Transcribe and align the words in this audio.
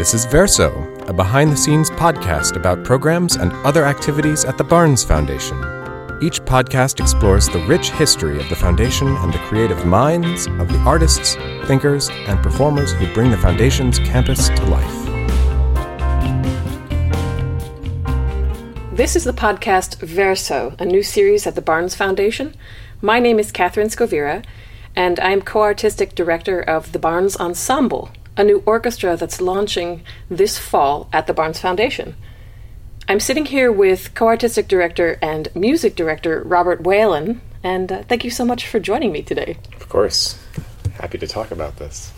This 0.00 0.14
is 0.14 0.24
Verso, 0.24 0.72
a 1.08 1.12
behind 1.12 1.52
the 1.52 1.56
scenes 1.58 1.90
podcast 1.90 2.56
about 2.56 2.84
programs 2.84 3.36
and 3.36 3.52
other 3.66 3.84
activities 3.84 4.46
at 4.46 4.56
the 4.56 4.64
Barnes 4.64 5.04
Foundation. 5.04 5.58
Each 6.22 6.40
podcast 6.40 7.00
explores 7.00 7.50
the 7.50 7.62
rich 7.66 7.90
history 7.90 8.40
of 8.40 8.48
the 8.48 8.56
Foundation 8.56 9.08
and 9.08 9.30
the 9.30 9.38
creative 9.40 9.84
minds 9.84 10.46
of 10.46 10.68
the 10.68 10.78
artists, 10.86 11.34
thinkers, 11.66 12.08
and 12.08 12.42
performers 12.42 12.94
who 12.94 13.12
bring 13.12 13.30
the 13.30 13.36
Foundation's 13.36 13.98
campus 13.98 14.48
to 14.48 14.64
life. 14.68 15.06
This 18.96 19.16
is 19.16 19.24
the 19.24 19.34
podcast 19.34 20.00
Verso, 20.00 20.74
a 20.78 20.86
new 20.86 21.02
series 21.02 21.46
at 21.46 21.56
the 21.56 21.60
Barnes 21.60 21.94
Foundation. 21.94 22.54
My 23.02 23.18
name 23.18 23.38
is 23.38 23.52
Catherine 23.52 23.88
Scovira, 23.88 24.46
and 24.96 25.20
I'm 25.20 25.42
co 25.42 25.60
artistic 25.60 26.14
director 26.14 26.58
of 26.62 26.92
the 26.92 26.98
Barnes 26.98 27.36
Ensemble, 27.36 28.10
a 28.40 28.44
new 28.44 28.62
orchestra 28.64 29.18
that's 29.18 29.38
launching 29.40 30.02
this 30.30 30.56
fall 30.56 31.10
at 31.12 31.26
the 31.26 31.34
Barnes 31.34 31.60
Foundation. 31.60 32.16
I'm 33.06 33.20
sitting 33.20 33.44
here 33.44 33.70
with 33.70 34.14
co 34.14 34.28
artistic 34.28 34.66
director 34.66 35.18
and 35.20 35.54
music 35.54 35.94
director 35.94 36.42
Robert 36.42 36.80
Whalen, 36.80 37.42
and 37.62 37.92
uh, 37.92 38.02
thank 38.04 38.24
you 38.24 38.30
so 38.30 38.46
much 38.46 38.66
for 38.66 38.80
joining 38.80 39.12
me 39.12 39.22
today. 39.22 39.58
Of 39.76 39.90
course. 39.90 40.42
Happy 40.94 41.18
to 41.18 41.26
talk 41.26 41.50
about 41.50 41.76
this. 41.76 42.12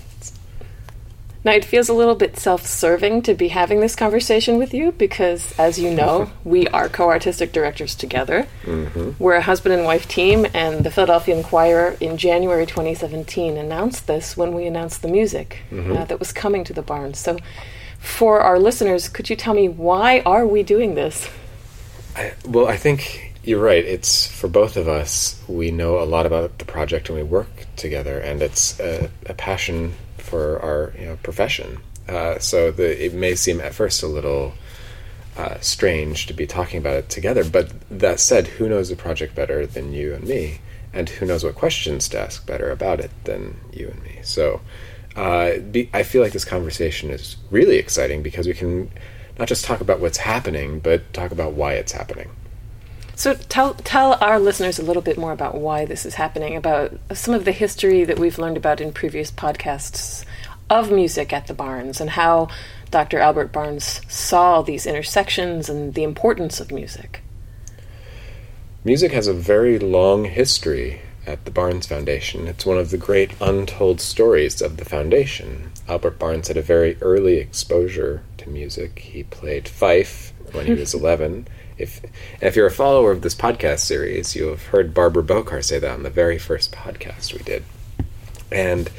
Now, 1.45 1.53
it 1.53 1.65
feels 1.65 1.89
a 1.89 1.95
little 1.95 2.15
bit 2.15 2.39
self 2.39 2.67
serving 2.67 3.23
to 3.23 3.35
be 3.35 3.49
having 3.49 3.81
this 3.81 3.97
conversation 3.97 4.59
with 4.59 4.73
you 4.73 4.93
because, 4.93 5.53
as 5.59 5.77
you 5.77 5.91
know, 5.91 6.31
we 6.45 6.69
are 6.69 6.89
co 6.89 7.09
artistic 7.09 7.53
directors 7.53 7.97
together. 7.97 8.47
Mm-hmm. 8.63 9.13
We're 9.19 9.35
a 9.35 9.43
husband 9.43 9.75
and 9.75 9.85
wife 9.85 10.07
team, 10.07 10.47
and 10.55 10.85
the 10.85 10.91
Philadelphia 10.91 11.37
Inquirer 11.37 11.97
in 12.01 12.17
January 12.17 12.65
2017 12.65 13.57
announced 13.57 14.07
this 14.07 14.37
when 14.37 14.55
we 14.55 14.67
announced 14.67 15.03
the 15.03 15.09
music 15.09 15.59
uh, 15.73 16.05
that 16.05 16.21
was 16.21 16.33
coming 16.33 16.63
to 16.65 16.73
the 16.73 16.83
Barnes. 16.83 17.19
So, 17.19 17.39
for 17.99 18.41
our 18.41 18.59
listeners, 18.59 19.09
could 19.09 19.29
you 19.29 19.35
tell 19.35 19.55
me 19.55 19.69
why 19.69 20.21
are 20.21 20.47
we 20.47 20.63
doing 20.63 20.95
this? 20.95 21.29
I, 22.15 22.35
well, 22.47 22.69
I 22.69 22.77
think 22.77 23.35
you're 23.43 23.63
right. 23.63 23.85
It's 23.85 24.29
for 24.29 24.47
both 24.47 24.77
of 24.77 24.87
us. 24.87 25.43
We 25.49 25.73
know 25.73 25.99
a 25.99 26.05
lot 26.05 26.25
about 26.25 26.59
the 26.59 26.65
project 26.65 27.09
and 27.09 27.19
we 27.19 27.25
work 27.25 27.49
together, 27.75 28.21
and 28.21 28.43
it's 28.43 28.79
a, 28.79 29.11
a 29.27 29.35
passion 29.35 29.95
for 30.33 30.59
our 30.63 30.95
you 30.99 31.09
know, 31.09 31.17
profession. 31.23 31.79
Uh, 32.09 32.39
so 32.39 32.71
the, 32.71 33.05
it 33.05 33.13
may 33.13 33.35
seem 33.35 33.61
at 33.61 33.75
first 33.75 34.03
a 34.03 34.07
little 34.07 34.55
uh, 35.37 35.61
strange 35.61 36.27
to 36.27 36.33
be 36.33 36.47
talking 36.47 36.79
about 36.79 36.97
it 36.97 37.11
together, 37.11 37.45
but 37.45 37.71
that 37.91 38.19
said, 38.19 38.47
who 38.47 38.67
knows 38.67 38.89
the 38.89 38.97
project 38.97 39.35
better 39.35 39.67
than 39.67 39.93
you 39.93 40.15
and 40.15 40.25
me? 40.25 40.61
And 40.95 41.07
who 41.07 41.27
knows 41.27 41.45
what 41.45 41.55
questions 41.55 42.09
to 42.09 42.19
ask 42.19 42.47
better 42.47 42.71
about 42.71 42.99
it 42.99 43.11
than 43.25 43.59
you 43.75 43.89
and 43.89 44.03
me? 44.03 44.21
So 44.23 44.63
uh, 45.17 45.59
be, 45.59 45.91
I 45.93 46.03
feel 46.03 46.23
like 46.23 46.33
this 46.33 46.47
conversation 46.47 47.11
is 47.11 47.37
really 47.51 47.77
exciting 47.77 48.23
because 48.23 48.47
we 48.47 48.55
can 48.55 48.91
not 49.39 49.49
just 49.49 49.67
talk 49.67 49.83
about 49.83 50.01
what's 50.01 50.19
happening, 50.19 50.81
but 50.81 51.13
talk 51.13 51.31
about 51.31 51.53
why 51.53 51.75
it's 51.75 51.93
happening. 51.93 52.31
So 53.15 53.35
tell 53.35 53.75
tell 53.75 54.15
our 54.21 54.39
listeners 54.39 54.79
a 54.79 54.83
little 54.83 55.03
bit 55.03 55.19
more 55.19 55.33
about 55.33 55.55
why 55.55 55.85
this 55.85 56.07
is 56.07 56.15
happening, 56.15 56.57
about 56.57 56.93
some 57.13 57.35
of 57.35 57.45
the 57.45 57.53
history 57.53 58.05
that 58.05 58.19
we've 58.19 58.39
learned 58.39 58.57
about 58.57 58.81
in 58.81 58.93
previous 58.93 59.31
podcasts 59.31 60.25
of 60.71 60.91
music 60.91 61.33
at 61.33 61.47
the 61.47 61.55
Barnes 61.55 62.01
and 62.01 62.11
how 62.11 62.49
Dr. 62.91 63.19
Albert 63.19 63.53
Barnes 63.53 64.01
saw 64.09 64.63
these 64.63 64.87
intersections 64.87 65.69
and 65.69 65.95
the 65.95 66.03
importance 66.03 66.61
of 66.61 66.73
music. 66.73 67.23
Music 68.85 69.13
has 69.13 69.27
a 69.27 69.35
very 69.35 69.79
long 69.79 70.25
history 70.25 71.03
at 71.27 71.45
the 71.45 71.51
Barnes 71.51 71.87
Foundation. 71.87 72.49
It's 72.49 72.67
one 72.67 72.79
of 72.79 72.91
the 72.91 72.99
great 72.99 73.31
untold 73.41 74.01
stories 74.01 74.61
of 74.61 74.77
the 74.77 74.85
foundation. 74.85 75.71
Albert 75.89 76.19
Barnes 76.19 76.49
had 76.49 76.57
a 76.57 76.63
very 76.63 76.97
early 77.01 77.37
exposure 77.37 78.23
to 78.39 78.49
music. 78.49 78.99
He 78.99 79.23
played 79.23 79.69
fife 79.69 80.33
when 80.53 80.67
he 80.67 80.75
was 80.75 80.95
11. 81.01 81.47
If 81.79 82.01
if 82.41 82.57
you're 82.57 82.67
a 82.67 82.71
follower 82.71 83.13
of 83.13 83.23
this 83.23 83.35
podcast 83.35 83.81
series, 83.81 84.37
you 84.37 84.47
have 84.49 84.67
heard 84.67 84.95
Barbara 84.95 85.23
Bokar 85.23 85.65
say 85.65 85.79
that 85.79 85.91
on 85.91 86.03
the 86.03 86.11
very 86.11 86.39
first 86.39 86.73
podcast 86.73 87.33
we 87.33 87.41
did. 87.41 87.65
And 88.51 88.91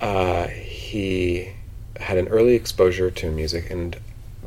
uh, 0.00 0.48
he 0.48 1.52
had 1.98 2.18
an 2.18 2.28
early 2.28 2.54
exposure 2.54 3.10
to 3.10 3.30
music, 3.30 3.70
and 3.70 3.96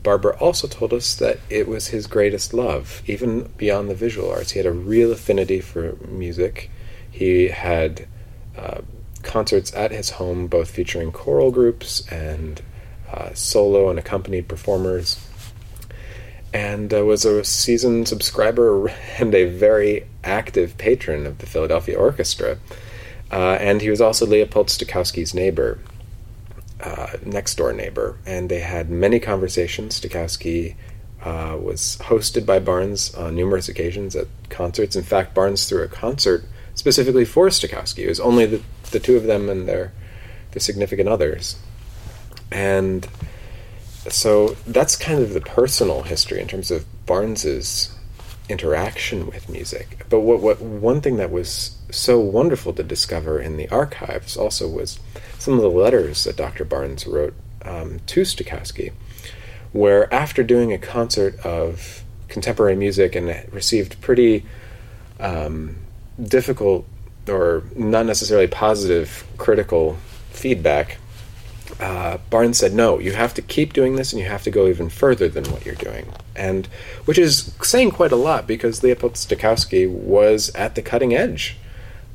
Barbara 0.04 0.38
also 0.38 0.68
told 0.68 0.94
us 0.94 1.16
that 1.16 1.40
it 1.50 1.68
was 1.68 1.88
his 1.88 2.08
greatest 2.08 2.54
love, 2.54 3.02
even 3.08 3.52
beyond 3.58 3.90
the 3.90 3.96
visual 3.96 4.30
arts. 4.30 4.52
He 4.52 4.60
had 4.60 4.66
a 4.66 4.72
real 4.72 5.12
affinity 5.12 5.60
for 5.60 5.98
music. 6.08 6.70
He 7.10 7.48
had 7.48 8.08
uh, 8.58 8.82
concerts 9.24 9.74
at 9.74 9.92
his 9.92 10.12
home, 10.12 10.48
both 10.48 10.70
featuring 10.70 11.12
choral 11.12 11.52
groups 11.52 12.08
and 12.12 12.62
uh, 13.12 13.34
solo 13.34 13.90
and 13.90 13.98
accompanied 13.98 14.48
performers 14.48 15.27
and 16.54 16.94
uh, 16.94 17.04
was 17.06 17.26
a 17.26 17.44
seasoned 17.44 18.08
subscriber 18.08 18.88
and 19.20 19.34
a 19.34 19.46
very 19.46 20.08
active 20.24 20.78
patron 20.78 21.26
of 21.26 21.40
the 21.40 21.46
Philadelphia 21.46 21.98
Orchestra. 21.98 22.58
Uh, 23.32 23.58
and 23.60 23.82
he 23.82 23.90
was 23.90 24.00
also 24.00 24.26
Leopold 24.26 24.68
Stokowski's 24.68 25.34
neighbor, 25.34 25.80
uh, 26.82 27.08
next 27.26 27.56
door 27.56 27.74
neighbor, 27.74 28.18
and 28.26 28.50
they 28.50 28.60
had 28.60 28.90
many 28.90 29.20
conversations. 29.20 30.00
Stokowski 30.00 30.76
uh, 31.24 31.58
was 31.60 31.98
hosted 32.04 32.46
by 32.46 32.60
Barnes 32.60 33.14
on 33.16 33.36
numerous 33.36 33.68
occasions 33.68 34.16
at 34.16 34.28
concerts. 34.50 34.96
In 34.96 35.04
fact, 35.04 35.34
Barnes 35.34 35.68
threw 35.68 35.84
a 35.84 35.88
concert 35.88 36.46
specifically 36.76 37.26
for 37.26 37.48
Stokowski. 37.48 38.04
It 38.04 38.10
was 38.10 38.20
only 38.20 38.46
the, 38.46 38.62
the 38.92 39.00
two 39.00 39.18
of 39.18 39.24
them 39.24 39.50
and 39.50 39.68
their, 39.68 39.92
their 40.52 40.62
significant 40.62 41.10
others. 41.10 41.58
And 42.50 43.08
so 44.10 44.50
that's 44.66 44.96
kind 44.96 45.20
of 45.20 45.34
the 45.34 45.42
personal 45.42 46.04
history 46.04 46.40
in 46.42 46.48
terms 46.48 46.72
of 46.72 46.86
Barnes's 47.06 47.94
interaction 48.50 49.28
with 49.28 49.50
music. 49.50 50.06
But 50.10 50.22
what, 50.22 50.40
what 50.40 50.62
one 50.62 51.02
thing 51.02 51.18
that 51.18 51.32
was 51.32 51.78
so 51.92 52.20
wonderful 52.20 52.74
to 52.74 52.84
discover 52.84 53.40
in 53.40 53.58
the 53.58 53.68
archives 53.70 54.38
also 54.38 54.68
was 54.68 55.00
some 55.38 55.56
of 55.56 55.62
the 55.62 55.70
letters 55.70 56.24
that 56.24 56.36
Dr. 56.36 56.66
Barnes 56.66 57.06
wrote 57.06 57.34
um, 57.64 58.00
to 58.08 58.22
Stokowski, 58.22 58.94
where 59.72 60.14
after 60.14 60.44
doing 60.44 60.72
a 60.72 60.78
concert 60.78 61.38
of 61.46 62.04
contemporary 62.28 62.76
music 62.76 63.16
and 63.16 63.52
received 63.54 64.00
pretty 64.02 64.46
um, 65.20 65.78
difficult 66.22 66.86
or 67.28 67.64
not 67.76 68.06
necessarily 68.06 68.48
positive 68.48 69.26
critical 69.38 69.98
feedback 70.32 70.98
uh, 71.80 72.18
Barnes 72.30 72.58
said, 72.58 72.74
"No, 72.74 73.00
you 73.00 73.14
have 73.14 73.34
to 73.36 73.42
keep 73.42 73.74
doing 73.74 73.96
this, 73.96 74.12
and 74.12 74.22
you 74.22 74.28
have 74.28 74.44
to 74.44 74.52
go 74.52 74.68
even 74.68 74.90
further 74.90 75.28
than 75.28 75.46
what 75.52 75.66
you're 75.66 75.76
doing." 75.76 76.12
And 76.36 76.68
which 77.06 77.18
is 77.18 77.54
saying 77.62 77.92
quite 77.92 78.12
a 78.12 78.16
lot 78.16 78.48
because 78.48 78.84
Leopold 78.84 79.14
Stokowski 79.14 79.90
was 79.90 80.50
at 80.56 80.76
the 80.76 80.82
cutting 80.82 81.14
edge 81.14 81.58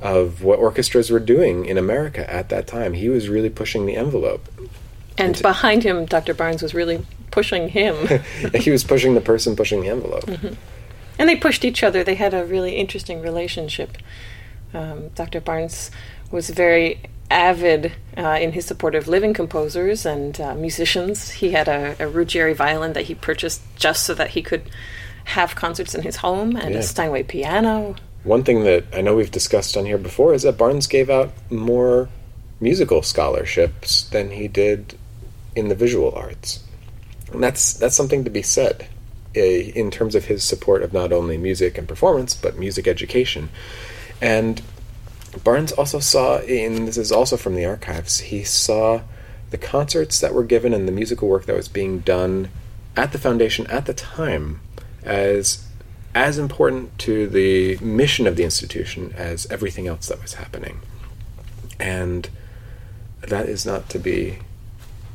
of 0.01 0.43
what 0.43 0.59
orchestras 0.59 1.11
were 1.11 1.21
doing 1.21 1.65
in 1.65 1.79
America 1.79 2.29
at 2.31 2.49
that 2.49 2.67
time. 2.67 2.95
He 2.95 3.09
was 3.09 3.29
really 3.29 3.51
pushing 3.51 3.87
the 3.87 3.97
envelope. 3.97 4.49
And 5.17 5.41
behind 5.41 5.85
him, 5.85 6.07
Dr. 6.07 6.35
Barnes 6.35 6.63
was 6.63 6.75
really 6.75 7.07
pushing 7.31 7.69
him. 7.69 8.21
he 8.55 8.71
was 8.71 8.83
pushing 8.83 9.15
the 9.15 9.21
person 9.21 9.55
pushing 9.55 9.83
the 9.83 9.89
envelope. 9.89 10.25
Mm-hmm. 10.25 10.55
And 11.19 11.29
they 11.29 11.37
pushed 11.37 11.65
each 11.65 11.85
other. 11.85 12.03
They 12.03 12.17
had 12.17 12.35
a 12.35 12.45
really 12.45 12.77
interesting 12.77 13.21
relationship. 13.21 13.97
Um, 14.75 15.09
Dr. 15.11 15.41
Barnes 15.41 15.91
was 16.31 16.51
very 16.51 17.01
avid 17.33 17.93
uh, 18.17 18.39
in 18.41 18.53
his 18.53 18.67
support 18.67 18.95
of 18.95 19.09
living 19.09 19.33
composers 19.33 20.05
and 20.07 20.41
uh, 20.41 20.55
musicians. 20.55 21.31
He 21.31 21.53
had 21.53 21.67
a, 21.69 21.93
a, 21.93 22.11
Ruggieri 22.11 22.55
violin 22.55 22.93
that 22.93 23.05
he 23.05 23.15
purchased 23.15 23.63
just 23.77 24.05
so 24.05 24.15
that 24.15 24.31
he 24.31 24.43
could 24.43 24.63
have 25.25 25.55
concerts 25.55 25.95
in 25.95 26.03
his 26.03 26.17
home 26.17 26.57
and 26.57 26.75
Yeah. 26.75 26.81
a 26.81 26.83
Steinway 26.83 27.23
piano. 27.23 27.97
One 28.25 28.45
thing 28.45 28.65
that 28.65 28.85
I 28.93 29.01
know 29.01 29.17
we've 29.17 29.31
discussed 29.31 29.77
on 29.77 29.87
here 29.87 29.99
before 29.99 30.35
is 30.35 30.43
that 30.43 30.59
Barnes 30.59 30.87
gave 30.87 31.11
out 31.11 31.33
more 31.51 32.09
musical 32.61 33.03
scholarships 33.03 34.05
than 34.05 34.31
he 34.31 34.47
did 34.47 34.97
in 35.57 35.69
the 35.69 35.75
visual 35.75 36.13
arts. 36.15 36.61
And 37.33 37.43
that's 37.43 37.73
that's 37.73 37.97
something 37.97 38.25
to 38.25 38.31
be 38.31 38.43
said 38.43 38.87
uh, 39.37 39.41
in 39.41 39.91
terms 39.91 40.15
of 40.15 40.27
his 40.27 40.45
support 40.45 40.83
of 40.83 40.93
not 40.93 41.13
only 41.13 41.37
music 41.37 41.79
and 41.79 41.89
performance 41.89 42.35
but 42.35 42.59
music 42.59 42.87
education. 42.87 43.49
And 44.21 44.63
Barnes 45.39 45.73
also 45.73 45.99
saw 45.99 46.41
in 46.41 46.85
this 46.85 46.97
is 46.97 47.13
also 47.13 47.37
from 47.37 47.55
the 47.55 47.65
archives, 47.65 48.21
he 48.21 48.45
saw 48.45 49.03
the 49.51 49.59
concerts 49.59 50.21
that 50.21 50.35
were 50.35 50.45
given 50.45 50.73
and 50.73 50.89
the 50.89 50.93
musical 50.93 51.29
work 51.29 51.47
that 51.47 51.57
was 51.57 51.69
being 51.69 52.01
done 52.01 52.49
at 52.97 53.13
the 53.13 53.19
foundation 53.19 53.67
at 53.69 53.87
the 53.87 53.95
time 53.95 54.61
as 55.03 55.67
as 56.15 56.39
important 56.39 56.99
to 56.99 57.27
the 57.27 57.79
mission 57.79 58.27
of 58.27 58.37
the 58.37 58.45
institution 58.45 59.15
as 59.17 59.47
everything 59.51 59.87
else 59.87 60.09
that 60.09 60.21
was 60.21 60.35
happening. 60.35 60.81
And 61.81 62.29
that 63.23 63.49
is 63.49 63.65
not 63.65 63.89
to 63.91 63.99
be 63.99 64.39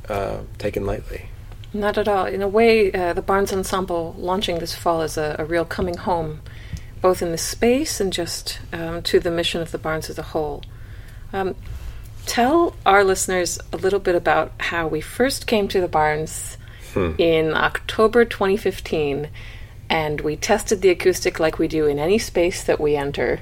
uh, 0.10 0.40
taken 0.58 0.86
lightly. 0.86 1.30
Not 1.74 1.98
at 1.98 2.08
all. 2.08 2.26
In 2.26 2.42
a 2.42 2.48
way, 2.48 2.92
uh, 2.92 3.14
the 3.14 3.22
Barnes 3.22 3.54
Ensemble 3.54 4.16
launching 4.18 4.58
this 4.58 4.74
fall 4.74 5.02
is 5.02 5.18
a, 5.18 5.36
a 5.38 5.46
real 5.46 5.66
coming 5.66 5.98
home, 5.98 6.42
both 7.02 7.22
in 7.22 7.32
the 7.32 7.38
space 7.38 8.00
and 8.00 8.12
just 8.12 8.60
um, 8.74 9.02
to 9.04 9.20
the 9.20 9.32
mission 9.32 9.62
of 9.62 9.72
the 9.72 9.78
Barnes 9.78 10.10
as 10.10 10.18
a 10.18 10.24
whole. 10.24 10.64
Um, 11.34 11.56
tell 12.26 12.76
our 12.86 13.04
listeners 13.04 13.60
a 13.72 13.78
little 13.78 14.00
bit 14.00 14.16
about 14.16 14.52
how 14.60 14.88
we 14.88 15.02
first 15.02 15.48
came 15.48 15.68
to 15.70 15.82
the 15.82 15.88
Barnes 15.88 16.58
in 17.18 17.54
October 17.54 18.26
2015, 18.26 19.30
and 19.90 20.22
we 20.22 20.36
tested 20.36 20.82
the 20.82 20.90
acoustic 20.90 21.40
like 21.40 21.60
we 21.60 21.68
do 21.68 21.86
in 21.86 22.00
any 22.00 22.18
space 22.18 22.64
that 22.64 22.80
we 22.80 22.96
enter. 22.96 23.40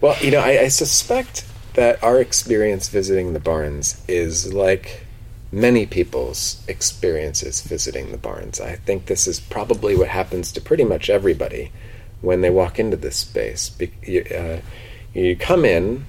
Well, 0.00 0.16
you 0.20 0.30
know, 0.30 0.40
I, 0.40 0.60
I 0.60 0.68
suspect 0.68 1.46
that 1.74 2.02
our 2.02 2.20
experience 2.20 2.88
visiting 2.88 3.32
the 3.32 3.40
Barnes 3.40 4.02
is 4.08 4.52
like 4.52 5.06
many 5.52 5.86
people's 5.86 6.62
experiences 6.68 7.60
visiting 7.62 8.10
the 8.10 8.18
Barnes. 8.18 8.60
I 8.60 8.76
think 8.76 9.06
this 9.06 9.26
is 9.26 9.38
probably 9.40 9.96
what 9.96 10.08
happens 10.08 10.52
to 10.52 10.60
pretty 10.60 10.84
much 10.84 11.08
everybody 11.08 11.72
when 12.20 12.40
they 12.40 12.50
walk 12.50 12.78
into 12.78 12.96
this 12.96 13.16
space. 13.16 13.68
Be- 13.68 13.92
you, 14.02 14.24
uh, 14.24 14.60
you 15.14 15.36
come 15.36 15.64
in, 15.64 16.06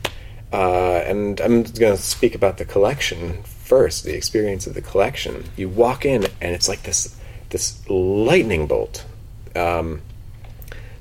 uh, 0.51 1.01
and 1.05 1.39
I'm 1.41 1.63
going 1.63 1.95
to 1.95 1.97
speak 1.97 2.35
about 2.35 2.57
the 2.57 2.65
collection 2.65 3.43
first, 3.43 4.03
the 4.03 4.15
experience 4.15 4.67
of 4.67 4.73
the 4.73 4.81
collection. 4.81 5.45
You 5.55 5.69
walk 5.69 6.05
in, 6.05 6.25
and 6.41 6.55
it's 6.55 6.69
like 6.69 6.83
this 6.83 7.15
this 7.49 7.87
lightning 7.89 8.67
bolt 8.67 9.05
um, 9.55 10.01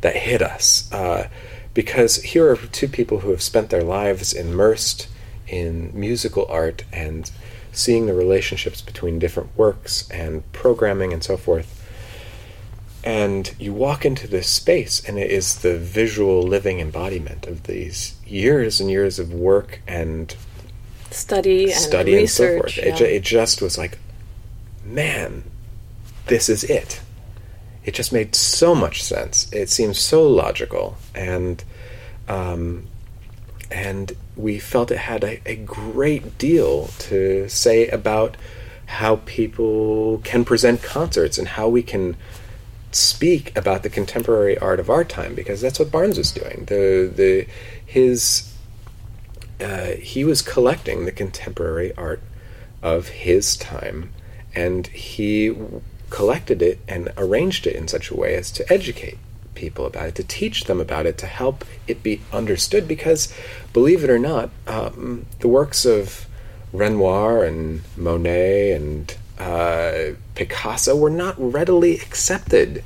that 0.01 0.17
hit 0.17 0.43
us. 0.43 0.91
Uh, 0.93 1.29
because 1.75 2.23
here 2.23 2.51
are 2.51 2.57
two 2.57 2.89
people 2.89 3.21
who 3.21 3.31
have 3.31 3.43
spent 3.43 3.71
their 3.71 3.83
lives 3.83 4.33
immersed 4.33 5.09
in 5.47 5.91
musical 5.93 6.47
art 6.49 6.85
and 6.93 7.31
seeing 7.73 8.07
the 8.07 8.15
relationships 8.15 8.81
between 8.81 9.19
different 9.19 9.57
works 9.59 10.09
and 10.11 10.51
programming 10.53 11.13
and 11.13 11.23
so 11.23 11.37
forth. 11.37 11.76
And 13.07 13.55
you 13.61 13.73
walk 13.73 14.05
into 14.05 14.27
this 14.27 14.49
space, 14.49 15.01
and 15.09 15.17
it 15.17 15.31
is 15.31 15.59
the 15.61 15.79
visual 15.79 16.43
living 16.43 16.81
embodiment 16.81 17.47
of 17.47 17.63
these 17.63 18.17
years 18.27 18.81
and 18.81 18.91
years 18.91 19.21
of 19.21 19.33
work 19.33 19.81
and 19.87 20.35
Study 21.13 21.71
and 21.71 21.81
study 21.81 22.19
and 22.19 22.29
so 22.29 22.45
research. 22.45 22.75
forth. 22.75 22.77
yeah. 22.79 22.93
It, 22.93 22.97
ju- 22.97 23.05
it 23.05 23.23
just 23.23 23.63
was 23.63 23.79
like, 23.79 23.99
man, 24.85 25.45
this 26.27 26.49
is 26.49 26.65
it. 26.65 27.01
It 27.85 27.95
just 27.95 28.13
made 28.13 28.35
so 28.35 28.75
much 28.75 29.05
sense. 29.05 29.51
It 29.53 29.71
seemed 29.71 29.97
so 29.97 30.29
logical, 30.29 30.97
and 31.15 31.63
um, 32.29 32.89
and 33.71 34.17
we 34.35 34.59
felt 34.59 34.91
it 34.91 34.99
had 34.99 35.23
a, 35.23 35.41
a 35.47 35.55
great 35.55 36.37
deal 36.39 36.89
to 36.99 37.49
say 37.49 37.87
about 37.87 38.37
how 38.87 39.21
people 39.27 40.19
can 40.25 40.45
present 40.45 40.83
concerts 40.83 41.39
and 41.39 41.47
how 41.47 41.69
we 41.69 41.83
can 41.85 42.17
speak 42.97 43.57
about 43.57 43.83
the 43.83 43.91
contemporary 43.91 44.59
art 44.59 44.81
of 44.81 44.91
our 44.91 45.05
time 45.05 45.35
because 45.35 45.61
that's 45.61 45.79
what 45.79 45.91
Barnes 45.91 46.19
was 46.19 46.33
doing. 46.33 46.65
The 46.67 47.11
the 47.15 47.47
his 47.85 48.53
uh, 49.61 49.93
he 49.93 50.25
was 50.25 50.43
collecting 50.43 51.05
the 51.05 51.13
contemporary 51.13 51.95
art 51.97 52.23
of 52.83 53.09
his 53.09 53.57
time, 53.57 54.13
and 54.55 54.87
he 54.89 55.55
collected 56.11 56.63
it 56.63 56.79
and 56.87 57.13
arranged 57.17 57.67
it 57.67 57.77
in 57.77 57.89
such 57.89 58.11
a 58.11 58.17
way 58.17 58.35
as 58.35 58.51
to 58.53 58.73
educate 58.73 59.19
people 59.55 59.87
about 59.87 60.09
it, 60.09 60.15
to 60.15 60.25
teach 60.25 60.65
them 60.65 60.81
about 60.81 61.07
it, 61.07 61.17
to 61.19 61.27
help 61.27 61.65
it 61.87 62.03
be 62.03 62.21
understood. 62.33 62.87
Because, 62.87 63.33
believe 63.73 64.05
it 64.05 64.11
or 64.11 64.19
not, 64.19 64.51
um, 64.67 65.27
the 65.41 65.49
works 65.49 65.85
of 65.85 66.27
Renoir 66.73 67.45
and 67.45 67.83
Monet 67.97 68.73
and 68.73 69.17
uh, 69.39 70.15
Picasso 70.35 70.97
were 70.97 71.11
not 71.11 71.35
readily 71.39 71.99
accepted 71.99 72.83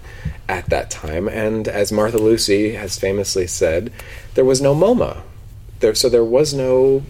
at 0.48 0.66
that 0.66 0.90
time. 0.90 1.28
And 1.28 1.68
as 1.68 1.92
Martha 1.92 2.18
Lucy 2.18 2.74
has 2.74 2.98
famously 2.98 3.46
said, 3.46 3.92
there 4.34 4.44
was 4.44 4.60
no 4.60 4.74
MoMA. 4.74 5.22
There, 5.78 5.94
so 5.94 6.08
there 6.08 6.24
was 6.24 6.52
no 6.52 7.02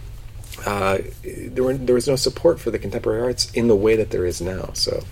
uh, 0.66 0.98
there, 1.22 1.64
were, 1.64 1.74
there 1.74 1.94
was 1.94 2.08
no 2.08 2.16
support 2.16 2.60
for 2.60 2.70
the 2.70 2.78
contemporary 2.78 3.22
arts 3.22 3.50
in 3.52 3.68
the 3.68 3.76
way 3.76 3.96
that 3.96 4.10
there 4.10 4.26
is 4.26 4.40
now. 4.40 4.70
So 4.74 5.04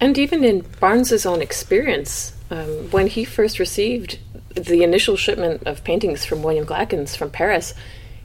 And 0.00 0.16
even 0.16 0.44
in 0.44 0.64
Barnes's 0.80 1.26
own 1.26 1.42
experience, 1.42 2.34
um, 2.50 2.90
when 2.90 3.08
he 3.08 3.24
first 3.24 3.58
received 3.58 4.18
the 4.54 4.82
initial 4.82 5.16
shipment 5.16 5.64
of 5.66 5.84
paintings 5.84 6.24
from 6.24 6.42
William 6.42 6.64
Glackens 6.64 7.16
from 7.16 7.30
Paris, 7.30 7.74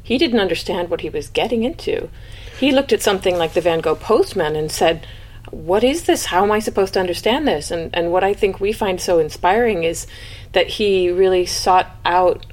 he 0.04 0.18
didn't 0.18 0.40
understand 0.40 0.90
what 0.90 1.02
he 1.02 1.10
was 1.10 1.30
getting 1.30 1.64
into. 1.64 2.10
He 2.60 2.72
looked 2.72 2.94
at 2.94 3.02
something 3.02 3.38
like 3.38 3.54
the 3.54 3.62
Van 3.62 3.80
Gogh 3.80 3.96
Postman 3.96 4.56
and 4.56 4.72
said, 4.72 5.08
"What 5.52 5.84
is 5.84 6.04
this? 6.04 6.26
How 6.26 6.44
am 6.44 6.52
I 6.52 6.60
supposed 6.60 6.94
to 6.94 7.00
understand 7.00 7.48
this?" 7.48 7.72
And 7.72 7.90
and 7.94 8.12
what 8.12 8.24
I 8.24 8.34
think 8.34 8.60
we 8.60 8.72
find 8.72 9.00
so 9.00 9.20
inspiring 9.20 9.84
is 9.84 10.08
that 10.54 10.68
he 10.68 11.10
really 11.10 11.46
sought 11.46 11.88
out 12.06 12.46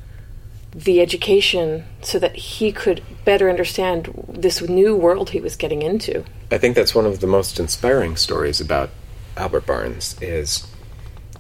the 0.75 1.01
education 1.01 1.85
so 2.03 2.19
that 2.19 2.37
he 2.37 2.71
could 2.71 3.03
better 3.25 3.49
understand 3.49 4.13
this 4.29 4.61
new 4.63 4.95
world 4.95 5.31
he 5.31 5.41
was 5.41 5.57
getting 5.57 5.83
into. 5.83 6.25
I 6.51 6.59
think 6.59 6.77
that's 6.77 6.95
one 6.95 7.07
of 7.07 7.21
the 7.21 7.27
most 7.27 7.59
inspiring 7.59 8.17
stories 8.17 8.61
about 8.61 8.91
Albert 9.37 9.67
Barnes 9.67 10.17
is 10.21 10.67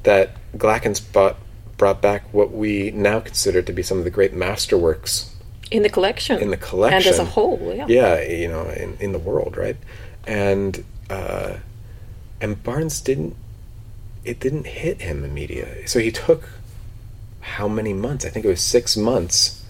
that 0.02 0.30
Glackens 0.56 1.00
brought, 1.12 1.36
brought 1.76 2.00
back 2.00 2.22
what 2.32 2.52
we 2.52 2.90
now 2.92 3.20
consider 3.20 3.62
to 3.62 3.72
be 3.72 3.82
some 3.82 3.98
of 3.98 4.04
the 4.04 4.10
great 4.10 4.34
masterworks 4.34 5.30
In 5.70 5.82
the 5.82 5.90
collection. 5.90 6.40
in 6.40 6.50
the 6.50 6.56
collection 6.56 6.96
And 6.96 7.06
as 7.06 7.18
a 7.18 7.24
whole, 7.24 7.72
yeah. 7.74 7.86
yeah 7.88 8.20
you 8.22 8.48
know 8.48 8.68
in, 8.70 8.96
in 8.98 9.12
the 9.12 9.18
world 9.18 9.56
right 9.56 9.76
and 10.26 10.84
uh, 11.10 11.54
and 12.40 12.62
barnes 12.62 13.00
didn't 13.00 13.36
it 14.24 14.40
didn't 14.40 14.66
hit 14.66 15.00
him 15.00 15.24
immediately. 15.24 15.86
So 15.86 16.00
he 16.00 16.10
took 16.10 16.48
how 17.40 17.68
many 17.68 17.92
months? 17.94 18.24
I 18.24 18.28
think 18.28 18.44
it 18.44 18.48
was 18.48 18.60
six 18.60 18.96
months 18.96 19.64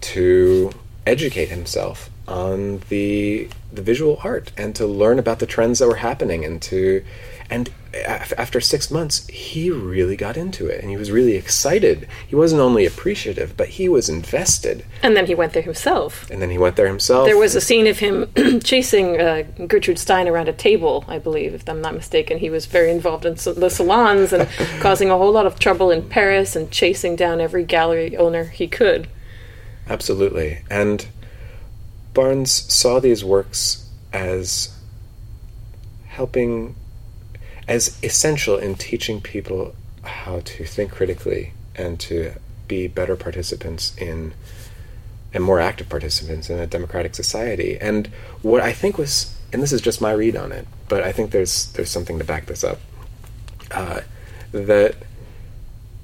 to 0.00 0.72
educate 1.06 1.48
himself 1.50 2.10
on 2.28 2.80
the 2.88 3.48
the 3.72 3.82
visual 3.82 4.18
art 4.22 4.52
and 4.56 4.74
to 4.76 4.86
learn 4.86 5.18
about 5.18 5.38
the 5.40 5.46
trends 5.46 5.78
that 5.80 5.88
were 5.88 5.96
happening 5.96 6.44
and 6.44 6.62
to 6.62 7.02
and 7.50 7.68
af- 8.06 8.32
after 8.38 8.60
six 8.60 8.90
months 8.92 9.26
he 9.26 9.70
really 9.70 10.14
got 10.16 10.36
into 10.36 10.66
it 10.66 10.80
and 10.80 10.88
he 10.90 10.96
was 10.96 11.10
really 11.10 11.34
excited 11.34 12.06
he 12.26 12.36
wasn't 12.36 12.60
only 12.60 12.86
appreciative 12.86 13.56
but 13.56 13.68
he 13.70 13.88
was 13.88 14.08
invested 14.08 14.84
And 15.02 15.16
then 15.16 15.26
he 15.26 15.34
went 15.34 15.52
there 15.52 15.62
himself. 15.62 16.30
and 16.30 16.40
then 16.40 16.50
he 16.50 16.58
went 16.58 16.76
there 16.76 16.86
himself 16.86 17.26
There 17.26 17.36
was 17.36 17.56
a 17.56 17.60
scene 17.60 17.86
of 17.88 17.98
him 17.98 18.30
chasing 18.62 19.20
uh, 19.20 19.42
Gertrude 19.66 19.98
Stein 19.98 20.28
around 20.28 20.48
a 20.48 20.52
table, 20.52 21.04
I 21.08 21.18
believe, 21.18 21.52
if 21.54 21.68
I'm 21.68 21.80
not 21.82 21.94
mistaken. 21.94 22.38
He 22.38 22.50
was 22.50 22.66
very 22.66 22.90
involved 22.92 23.26
in 23.26 23.32
s- 23.32 23.44
the 23.44 23.68
salons 23.68 24.32
and 24.32 24.48
causing 24.80 25.10
a 25.10 25.18
whole 25.18 25.32
lot 25.32 25.46
of 25.46 25.58
trouble 25.58 25.90
in 25.90 26.08
Paris 26.08 26.54
and 26.54 26.70
chasing 26.70 27.16
down 27.16 27.40
every 27.40 27.64
gallery 27.64 28.16
owner 28.16 28.44
he 28.44 28.68
could. 28.68 29.08
Absolutely. 29.88 30.62
And 30.70 31.06
Barnes 32.14 32.50
saw 32.50 33.00
these 33.00 33.24
works 33.24 33.88
as 34.12 34.76
helping, 36.06 36.74
as 37.66 37.98
essential 38.02 38.58
in 38.58 38.74
teaching 38.74 39.20
people 39.20 39.74
how 40.04 40.40
to 40.40 40.64
think 40.64 40.92
critically 40.92 41.52
and 41.74 41.98
to 42.00 42.32
be 42.68 42.86
better 42.86 43.16
participants 43.16 43.96
in, 43.96 44.34
and 45.32 45.42
more 45.42 45.60
active 45.60 45.88
participants 45.88 46.50
in 46.50 46.58
a 46.58 46.66
democratic 46.66 47.14
society. 47.14 47.78
And 47.80 48.08
what 48.42 48.60
I 48.60 48.72
think 48.72 48.98
was, 48.98 49.34
and 49.52 49.62
this 49.62 49.72
is 49.72 49.80
just 49.80 50.00
my 50.00 50.12
read 50.12 50.36
on 50.36 50.52
it, 50.52 50.66
but 50.88 51.02
I 51.02 51.12
think 51.12 51.30
there's 51.30 51.72
there's 51.72 51.90
something 51.90 52.18
to 52.18 52.24
back 52.24 52.46
this 52.46 52.62
up. 52.62 52.78
Uh, 53.70 54.02
that 54.52 54.96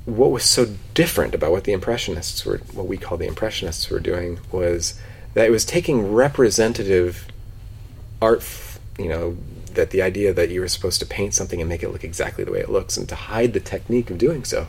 what 0.07 0.31
was 0.31 0.45
so 0.45 0.75
different 0.95 1.35
about 1.35 1.51
what 1.51 1.65
the 1.65 1.73
impressionists 1.73 2.47
were 2.47 2.59
what 2.73 2.87
we 2.87 2.97
call 2.97 3.19
the 3.19 3.27
impressionists 3.27 3.91
were 3.91 4.01
doing 4.01 4.39
was 4.51 4.99
that 5.35 5.47
it 5.47 5.51
was 5.51 5.65
taking 5.65 6.13
representative 6.13 7.27
art 8.21 8.41
f- 8.41 8.79
you 8.99 9.09
know 9.09 9.37
that 9.75 9.91
the 9.91 10.03
idea 10.03 10.33
that 10.33 10.51
you 10.51 10.61
were 10.61 10.69
supposed 10.69 10.99
to 11.01 11.07
paint 11.07 11.35
something 11.35 11.61
and 11.61 11.69
make 11.69 11.83
it 11.83 11.91
look 11.91 12.05
exactly 12.05 12.43
the 12.45 12.51
way 12.51 12.61
it 12.61 12.69
looks 12.69 12.97
and 12.97 13.09
to 13.09 13.15
hide 13.15 13.53
the 13.53 13.61
technique 13.61 14.11
of 14.11 14.19
doing 14.19 14.45
so. 14.45 14.67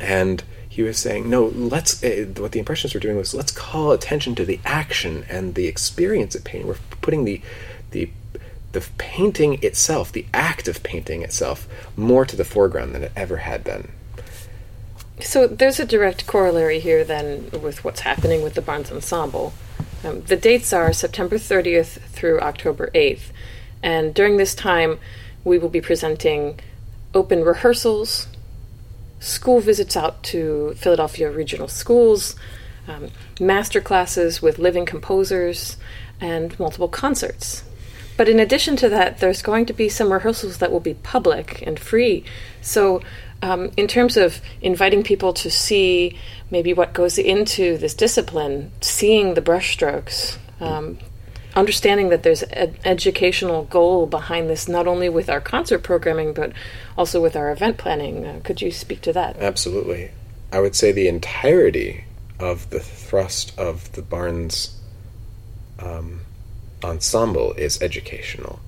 And 0.00 0.44
he 0.68 0.82
was 0.82 0.98
saying 0.98 1.28
no 1.28 1.46
let's 1.46 2.02
uh, 2.04 2.26
what 2.36 2.52
the 2.52 2.60
impressionists 2.60 2.94
were 2.94 3.00
doing 3.00 3.16
was 3.16 3.34
let's 3.34 3.50
call 3.50 3.90
attention 3.90 4.34
to 4.36 4.44
the 4.44 4.60
action 4.64 5.24
and 5.28 5.54
the 5.54 5.66
experience 5.66 6.34
of 6.34 6.44
painting. 6.44 6.68
We're 6.68 6.76
putting 7.00 7.24
the 7.24 7.42
the 7.90 8.10
the 8.72 8.86
painting 8.98 9.62
itself 9.62 10.12
the 10.12 10.26
act 10.32 10.68
of 10.68 10.82
painting 10.82 11.22
itself 11.22 11.66
more 11.96 12.24
to 12.24 12.36
the 12.36 12.44
foreground 12.44 12.94
than 12.94 13.02
it 13.02 13.12
ever 13.16 13.38
had 13.38 13.64
been 13.64 13.90
So 15.20 15.48
there's 15.48 15.80
a 15.80 15.84
direct 15.84 16.26
corollary 16.26 16.78
here 16.78 17.02
then 17.02 17.50
with 17.50 17.84
what's 17.84 18.00
happening 18.00 18.42
with 18.42 18.54
the 18.54 18.62
Barnes 18.62 18.92
Ensemble. 18.92 19.52
Um, 20.04 20.22
the 20.22 20.36
dates 20.36 20.72
are 20.72 20.92
September 20.92 21.36
30th 21.36 22.00
through 22.02 22.40
October 22.40 22.90
8th, 22.94 23.32
and 23.82 24.14
during 24.14 24.36
this 24.36 24.54
time, 24.54 25.00
we 25.42 25.58
will 25.58 25.68
be 25.68 25.80
presenting 25.80 26.60
open 27.14 27.42
rehearsals, 27.42 28.28
school 29.18 29.60
visits 29.60 29.96
out 29.96 30.22
to 30.22 30.74
Philadelphia 30.76 31.30
regional 31.30 31.68
schools, 31.68 32.36
um, 32.86 33.08
master 33.40 33.80
classes 33.80 34.40
with 34.40 34.58
living 34.58 34.86
composers, 34.86 35.76
and 36.20 36.58
multiple 36.60 36.88
concerts. 36.88 37.64
But 38.18 38.28
in 38.28 38.40
addition 38.40 38.74
to 38.76 38.88
that, 38.88 39.18
there's 39.18 39.42
going 39.42 39.64
to 39.66 39.72
be 39.72 39.88
some 39.88 40.12
rehearsals 40.12 40.58
that 40.58 40.72
will 40.72 40.80
be 40.80 40.94
public 40.94 41.62
and 41.64 41.78
free. 41.78 42.24
So, 42.60 43.00
um, 43.42 43.70
in 43.76 43.86
terms 43.86 44.16
of 44.16 44.40
inviting 44.60 45.04
people 45.04 45.32
to 45.34 45.48
see 45.48 46.18
maybe 46.50 46.74
what 46.74 46.92
goes 46.92 47.16
into 47.16 47.78
this 47.78 47.94
discipline, 47.94 48.72
seeing 48.80 49.34
the 49.34 49.40
brushstrokes, 49.40 50.36
um, 50.60 50.98
understanding 51.54 52.08
that 52.08 52.24
there's 52.24 52.42
an 52.42 52.76
educational 52.84 53.62
goal 53.66 54.06
behind 54.06 54.50
this, 54.50 54.66
not 54.66 54.88
only 54.88 55.08
with 55.08 55.30
our 55.30 55.40
concert 55.40 55.84
programming, 55.84 56.32
but 56.32 56.52
also 56.96 57.22
with 57.22 57.36
our 57.36 57.52
event 57.52 57.78
planning. 57.78 58.26
Uh, 58.26 58.40
could 58.42 58.60
you 58.60 58.72
speak 58.72 59.00
to 59.02 59.12
that? 59.12 59.36
Absolutely. 59.36 60.10
I 60.52 60.58
would 60.58 60.74
say 60.74 60.90
the 60.90 61.06
entirety 61.06 62.04
of 62.40 62.68
the 62.70 62.80
thrust 62.80 63.56
of 63.56 63.92
the 63.92 64.02
Barnes 64.02 64.76
um, 65.78 66.22
ensemble 66.82 67.52
is 67.54 67.80
educational. 67.82 68.60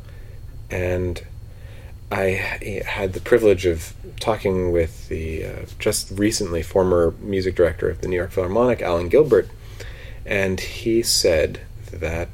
And 0.71 1.23
I 2.11 2.23
had 2.87 3.13
the 3.13 3.21
privilege 3.21 3.67
of 3.67 3.95
talking 4.19 4.73
with 4.73 5.09
the 5.09 5.45
uh, 5.45 5.67
just 5.79 6.11
recently 6.11 6.63
former 6.63 7.15
music 7.21 7.55
director 7.55 7.89
of 7.89 8.01
the 8.01 8.09
New 8.09 8.17
York 8.17 8.33
Philharmonic, 8.33 8.83
Alan 8.83 9.09
Gilbert, 9.09 9.49
and 10.27 10.61
he 10.61 11.03
said 11.03 11.61
that 11.93 12.29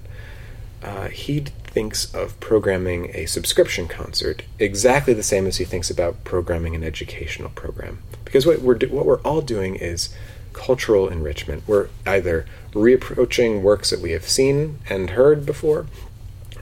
uh, 0.83 1.09
he 1.09 1.41
thinks 1.41 2.13
of 2.15 2.39
programming 2.41 3.11
a 3.15 3.27
subscription 3.27 3.87
concert 3.87 4.43
exactly 4.59 5.13
the 5.13 5.23
same 5.23 5.47
as 5.47 5.59
he 5.59 5.65
thinks 5.65 5.91
about 5.91 6.25
programming 6.25 6.75
an 6.75 6.83
educational 6.83 7.51
program. 7.51 8.03
Because 8.25 8.47
what 8.47 8.61
we're 8.63 8.75
do- 8.75 8.89
what 8.89 9.05
we're 9.05 9.21
all 9.21 9.43
doing 9.43 9.77
is 9.77 10.09
cultural 10.55 11.09
enrichment. 11.09 11.63
We're 11.67 11.89
either 12.07 12.47
reapproaching 12.77 13.63
works 13.63 13.91
that 13.91 14.01
we 14.01 14.13
have 14.13 14.29
seen 14.29 14.79
and 14.89 15.11
heard 15.11 15.47
before, 15.47 15.87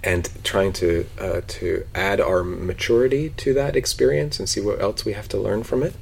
and 0.02 0.30
trying 0.44 0.72
to 0.72 1.06
uh, 1.18 1.40
to 1.48 1.86
add 1.94 2.20
our 2.20 2.44
maturity 2.44 3.30
to 3.30 3.52
that 3.54 3.74
experience 3.74 4.38
and 4.38 4.48
see 4.48 4.60
what 4.60 4.80
else 4.80 5.04
we 5.04 5.12
have 5.14 5.28
to 5.28 5.38
learn 5.38 5.62
from 5.64 5.82
it, 5.82 5.94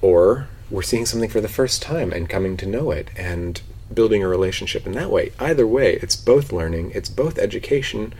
or 0.00 0.48
we're 0.70 0.82
seeing 0.82 1.06
something 1.06 1.30
for 1.30 1.40
the 1.40 1.48
first 1.48 1.82
time 1.82 2.12
and 2.12 2.28
coming 2.28 2.56
to 2.56 2.66
know 2.66 2.90
it 2.90 3.08
and 3.16 3.60
building 3.92 4.22
a 4.22 4.28
relationship 4.28 4.86
in 4.86 4.92
that 4.92 5.10
way. 5.10 5.30
Either 5.38 5.66
way, 5.66 5.98
it's 6.02 6.16
both 6.16 6.50
learning, 6.50 6.90
it's 6.94 7.10
both 7.10 7.38
education, 7.38 8.14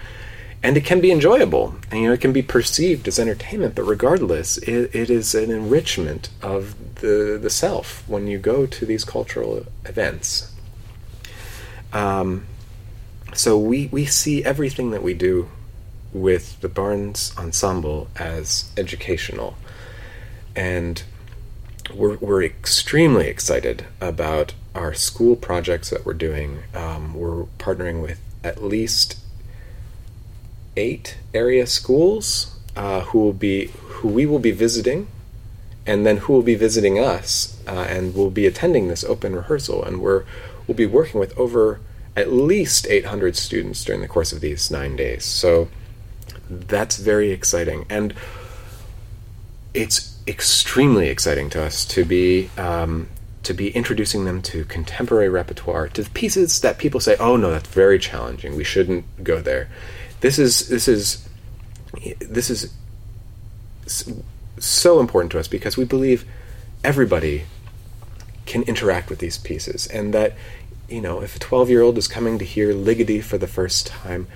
and 0.62 0.76
it 0.76 0.84
can 0.84 1.00
be 1.00 1.10
enjoyable. 1.10 1.74
And, 1.90 2.00
you 2.00 2.08
know, 2.08 2.12
it 2.12 2.20
can 2.20 2.32
be 2.32 2.42
perceived 2.42 3.08
as 3.08 3.18
entertainment, 3.18 3.74
but 3.74 3.84
regardless, 3.84 4.58
it, 4.58 4.94
it 4.94 5.08
is 5.08 5.34
an 5.34 5.50
enrichment 5.50 6.28
of 6.42 6.74
the 6.96 7.38
the 7.40 7.50
self 7.50 8.06
when 8.06 8.26
you 8.26 8.38
go 8.38 8.66
to 8.66 8.86
these 8.86 9.04
cultural 9.04 9.64
events. 9.86 10.51
Um, 11.92 12.46
so 13.34 13.58
we 13.58 13.88
we 13.88 14.04
see 14.04 14.44
everything 14.44 14.90
that 14.90 15.02
we 15.02 15.14
do 15.14 15.48
with 16.12 16.60
the 16.60 16.68
Barnes 16.68 17.32
Ensemble 17.38 18.08
as 18.16 18.70
educational, 18.76 19.56
and 20.54 21.02
we're 21.94 22.16
we're 22.18 22.42
extremely 22.42 23.26
excited 23.26 23.86
about 24.00 24.54
our 24.74 24.94
school 24.94 25.36
projects 25.36 25.90
that 25.90 26.04
we're 26.04 26.14
doing. 26.14 26.62
Um, 26.74 27.14
we're 27.14 27.44
partnering 27.58 28.02
with 28.02 28.20
at 28.44 28.62
least 28.62 29.18
eight 30.76 31.18
area 31.34 31.66
schools 31.66 32.56
uh, 32.76 33.02
who 33.02 33.18
will 33.18 33.32
be 33.32 33.66
who 33.66 34.08
we 34.08 34.26
will 34.26 34.38
be 34.38 34.50
visiting, 34.50 35.08
and 35.86 36.06
then 36.06 36.18
who 36.18 36.32
will 36.32 36.42
be 36.42 36.54
visiting 36.54 36.98
us, 36.98 37.60
uh, 37.66 37.86
and 37.88 38.14
will 38.14 38.30
be 38.30 38.46
attending 38.46 38.88
this 38.88 39.04
open 39.04 39.34
rehearsal. 39.34 39.82
And 39.84 40.00
we're 40.00 40.24
we'll 40.72 40.88
be 40.88 40.92
working 40.92 41.20
with 41.20 41.38
over 41.38 41.80
at 42.16 42.32
least 42.32 42.86
800 42.88 43.36
students 43.36 43.84
during 43.84 44.00
the 44.00 44.08
course 44.08 44.32
of 44.32 44.40
these 44.40 44.70
nine 44.70 44.96
days. 44.96 45.24
So 45.24 45.68
that's 46.48 46.96
very 46.96 47.30
exciting, 47.30 47.84
and 47.90 48.14
it's 49.74 50.18
extremely 50.26 51.08
exciting 51.08 51.50
to 51.50 51.62
us 51.62 51.84
to 51.86 52.04
be 52.04 52.48
um, 52.56 53.08
to 53.42 53.52
be 53.52 53.70
introducing 53.70 54.24
them 54.24 54.40
to 54.42 54.64
contemporary 54.64 55.28
repertoire, 55.28 55.88
to 55.88 56.04
pieces 56.10 56.60
that 56.60 56.78
people 56.78 57.00
say, 57.00 57.16
"Oh 57.20 57.36
no, 57.36 57.50
that's 57.50 57.68
very 57.68 57.98
challenging. 57.98 58.56
We 58.56 58.64
shouldn't 58.64 59.04
go 59.22 59.40
there." 59.40 59.68
This 60.20 60.38
is 60.38 60.68
this 60.68 60.88
is 60.88 61.28
this 62.20 62.48
is 62.48 62.72
so 64.58 65.00
important 65.00 65.32
to 65.32 65.38
us 65.38 65.48
because 65.48 65.76
we 65.76 65.84
believe 65.84 66.24
everybody 66.82 67.44
can 68.46 68.62
interact 68.64 69.08
with 69.08 69.18
these 69.18 69.38
pieces, 69.38 69.86
and 69.86 70.12
that 70.12 70.34
you 70.92 71.00
know, 71.00 71.22
if 71.22 71.36
a 71.36 71.38
twelve-year-old 71.38 71.96
is 71.98 72.06
coming 72.06 72.38
to 72.38 72.44
hear 72.44 72.72
Ligeti 72.72 73.22
for 73.22 73.38
the 73.38 73.46
first 73.46 73.86
time, 73.86 74.26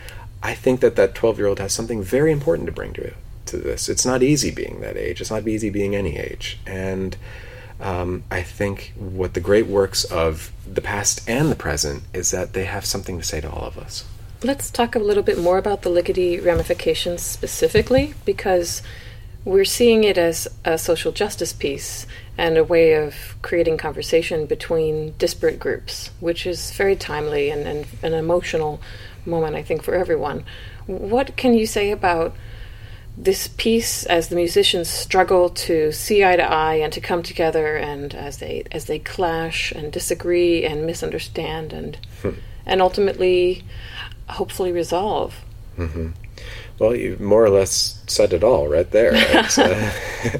I 0.42 0.54
think 0.54 0.80
that 0.80 0.96
that 0.96 1.14
twelve-year-old 1.14 1.60
has 1.60 1.72
something 1.72 2.02
very 2.02 2.32
important 2.32 2.66
to 2.66 2.72
bring 2.72 2.92
to 2.94 3.12
to 3.46 3.56
this. 3.58 3.88
It's 3.88 4.06
not 4.06 4.22
easy 4.22 4.50
being 4.50 4.80
that 4.80 4.96
age. 4.96 5.20
It's 5.20 5.30
not 5.30 5.46
easy 5.46 5.70
being 5.70 5.94
any 5.94 6.16
age, 6.18 6.58
and 6.66 7.16
um, 7.80 8.24
I 8.30 8.42
think 8.42 8.92
what 8.96 9.34
the 9.34 9.40
great 9.40 9.66
works 9.66 10.04
of 10.04 10.50
the 10.66 10.80
past 10.80 11.28
and 11.28 11.50
the 11.50 11.56
present 11.56 12.02
is 12.12 12.30
that 12.30 12.54
they 12.54 12.64
have 12.64 12.84
something 12.86 13.18
to 13.18 13.24
say 13.24 13.40
to 13.40 13.50
all 13.50 13.64
of 13.64 13.78
us. 13.78 14.04
Let's 14.42 14.70
talk 14.70 14.96
a 14.96 14.98
little 14.98 15.22
bit 15.22 15.38
more 15.38 15.58
about 15.58 15.82
the 15.82 15.90
Ligeti 15.90 16.44
ramifications 16.44 17.22
specifically, 17.22 18.14
because 18.24 18.82
we're 19.46 19.64
seeing 19.64 20.02
it 20.02 20.18
as 20.18 20.48
a 20.64 20.76
social 20.76 21.12
justice 21.12 21.52
piece 21.52 22.04
and 22.36 22.58
a 22.58 22.64
way 22.64 22.94
of 22.94 23.14
creating 23.42 23.78
conversation 23.78 24.44
between 24.44 25.14
disparate 25.18 25.60
groups, 25.60 26.10
which 26.18 26.46
is 26.48 26.72
very 26.72 26.96
timely 26.96 27.48
and, 27.48 27.64
and 27.64 27.86
an 28.02 28.12
emotional 28.12 28.80
moment, 29.24 29.54
I 29.54 29.62
think, 29.62 29.84
for 29.84 29.94
everyone. 29.94 30.44
What 30.86 31.36
can 31.36 31.54
you 31.54 31.64
say 31.64 31.92
about 31.92 32.34
this 33.16 33.46
piece 33.56 34.04
as 34.06 34.28
the 34.28 34.36
musicians 34.36 34.90
struggle 34.90 35.48
to 35.48 35.92
see 35.92 36.24
eye 36.24 36.36
to 36.36 36.42
eye 36.42 36.74
and 36.74 36.92
to 36.92 37.00
come 37.00 37.22
together 37.22 37.76
and 37.76 38.14
as 38.14 38.38
they 38.38 38.64
as 38.72 38.86
they 38.86 38.98
clash 38.98 39.72
and 39.72 39.90
disagree 39.90 40.64
and 40.64 40.84
misunderstand 40.84 41.72
and 41.72 41.96
hmm. 42.20 42.32
and 42.66 42.82
ultimately 42.82 43.64
hopefully 44.28 44.70
resolve 44.70 45.34
mm-hmm. 45.78 46.10
Well 46.78 46.94
you 46.94 47.16
more 47.20 47.44
or 47.44 47.50
less 47.50 48.02
said 48.06 48.32
it 48.32 48.44
all 48.44 48.68
right 48.68 48.90
there 48.90 49.12
uh, 49.14 50.38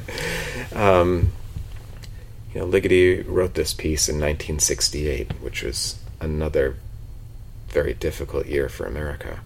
um, 0.75 1.31
you 2.53 2.59
know 2.59 2.67
ligeti 2.67 3.23
wrote 3.27 3.53
this 3.53 3.73
piece 3.73 4.07
in 4.07 4.15
1968 4.15 5.41
which 5.41 5.63
was 5.63 5.99
another 6.19 6.75
very 7.69 7.93
difficult 7.93 8.45
year 8.45 8.69
for 8.69 8.85
america 8.85 9.39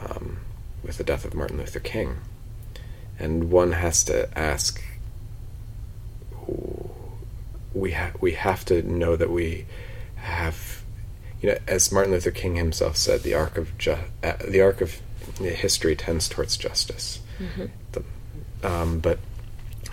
um, 0.00 0.38
with 0.82 0.98
the 0.98 1.04
death 1.04 1.24
of 1.24 1.34
martin 1.34 1.58
luther 1.58 1.80
king. 1.80 2.18
And 3.20 3.50
one 3.50 3.72
has 3.72 4.02
to 4.04 4.36
ask 4.36 4.82
we 7.74 7.92
have 7.92 8.20
we 8.20 8.32
have 8.32 8.64
to 8.64 8.82
know 8.82 9.14
that 9.14 9.30
we 9.30 9.66
have 10.16 10.82
you 11.40 11.50
know 11.50 11.58
as 11.68 11.92
Martin 11.92 12.12
Luther 12.12 12.30
King 12.30 12.56
himself 12.56 12.96
said 12.96 13.22
the 13.22 13.34
arc 13.34 13.56
of 13.56 13.76
ju- 13.78 13.96
uh, 14.22 14.32
the 14.48 14.60
arc 14.60 14.80
of 14.80 15.00
history 15.48 15.96
tends 15.96 16.28
towards 16.28 16.56
justice. 16.56 17.20
Mm-hmm. 17.38 17.66
the, 17.92 18.02
um, 18.62 19.00
but 19.00 19.18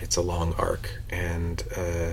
it's 0.00 0.16
a 0.16 0.22
long 0.22 0.52
arc 0.58 1.00
and 1.08 1.64
uh, 1.74 2.12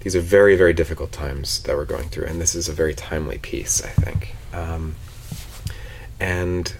these 0.00 0.14
are 0.14 0.20
very 0.20 0.56
very 0.56 0.74
difficult 0.74 1.10
times 1.10 1.62
that 1.62 1.74
we're 1.74 1.86
going 1.86 2.10
through 2.10 2.26
and 2.26 2.38
this 2.38 2.54
is 2.54 2.68
a 2.68 2.72
very 2.72 2.94
timely 2.94 3.38
piece 3.38 3.82
I 3.82 3.88
think. 3.88 4.34
Um, 4.52 4.96
and 6.20 6.74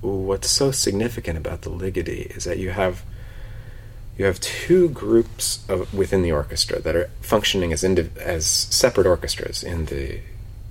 what's 0.00 0.50
so 0.50 0.70
significant 0.70 1.38
about 1.38 1.62
the 1.62 1.70
ligeti 1.70 2.36
is 2.36 2.44
that 2.44 2.58
you 2.58 2.70
have 2.70 3.02
you 4.18 4.24
have 4.24 4.40
two 4.40 4.88
groups 4.88 5.64
of, 5.68 5.94
within 5.94 6.22
the 6.22 6.32
orchestra 6.32 6.80
that 6.80 6.96
are 6.96 7.08
functioning 7.20 7.72
as 7.72 7.82
indiv- 7.84 8.16
as 8.16 8.44
separate 8.44 9.06
orchestras 9.06 9.62
in 9.62 9.86
the 9.86 10.20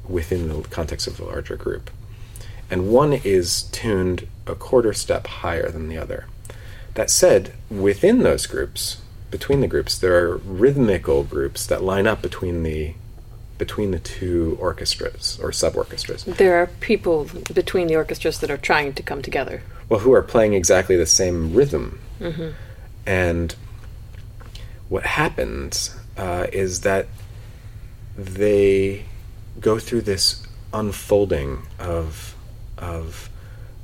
within 0.08 0.50
the 0.50 0.62
context 0.70 1.08
of 1.08 1.18
the 1.18 1.24
larger 1.24 1.56
group, 1.56 1.90
and 2.70 2.90
one 2.90 3.14
is 3.14 3.64
tuned 3.64 4.28
a 4.46 4.56
quarter 4.56 4.94
step 4.94 5.28
higher 5.28 5.70
than 5.70 5.88
the 5.88 5.98
other. 5.98 6.26
That 6.94 7.10
said, 7.10 7.54
within 7.70 8.24
those 8.24 8.46
groups, 8.46 9.02
between 9.30 9.62
the 9.62 9.68
groups, 9.68 9.98
there 9.98 10.16
are 10.16 10.38
rhythmical 10.38 11.24
groups 11.24 11.66
that 11.68 11.84
line 11.84 12.08
up 12.08 12.22
between 12.22 12.64
the 12.64 12.94
between 13.58 13.90
the 13.90 14.00
two 14.00 14.56
orchestras 14.60 15.40
or 15.42 15.52
sub 15.52 15.76
orchestras. 15.76 16.24
There 16.26 16.62
are 16.62 16.68
people 16.80 17.28
between 17.52 17.88
the 17.88 17.96
orchestras 17.96 18.40
that 18.40 18.52
are 18.52 18.58
trying 18.58 18.94
to 18.94 19.02
come 19.02 19.24
together. 19.24 19.64
Well, 19.90 20.02
who 20.02 20.14
are 20.14 20.22
playing 20.22 20.54
exactly 20.54 20.96
the 20.96 21.08
same 21.08 21.56
rhythm. 21.56 22.00
Mm-hmm. 22.20 22.50
And 23.08 23.56
what 24.90 25.06
happens 25.06 25.96
uh, 26.18 26.48
is 26.54 26.82
that 26.82 27.08
they 28.16 29.06
go 29.60 29.80
through 29.80 30.02
this 30.02 30.46
unfolding 30.74 31.64
of 31.80 32.36
of 32.78 33.30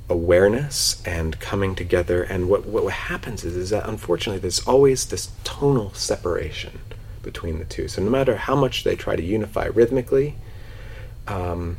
awareness 0.09 1.01
and 1.05 1.39
coming 1.39 1.73
together 1.75 2.23
and 2.23 2.49
what 2.49 2.65
what 2.65 2.91
happens 2.91 3.43
is 3.45 3.55
is 3.55 3.69
that 3.69 3.87
unfortunately 3.87 4.39
there's 4.39 4.65
always 4.67 5.05
this 5.05 5.31
tonal 5.43 5.93
separation 5.93 6.79
between 7.23 7.57
the 7.57 7.65
two. 7.65 7.87
So 7.87 8.03
no 8.03 8.09
matter 8.09 8.35
how 8.35 8.55
much 8.55 8.83
they 8.83 8.95
try 8.95 9.15
to 9.15 9.23
unify 9.23 9.65
rhythmically, 9.67 10.35
um, 11.27 11.77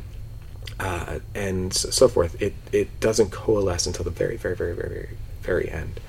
uh, 0.79 1.19
and 1.33 1.73
so, 1.73 2.07
forth. 2.07 2.41
It 2.41 2.53
it 2.71 2.99
doesn't 2.99 3.31
coalesce 3.31 3.85
until 3.87 4.03
the 4.03 4.11
very, 4.11 4.35
very, 4.35 4.55
very, 4.55 4.75
very, 4.75 4.89
very, 4.89 5.09
very 5.41 5.69
end, 5.69 5.99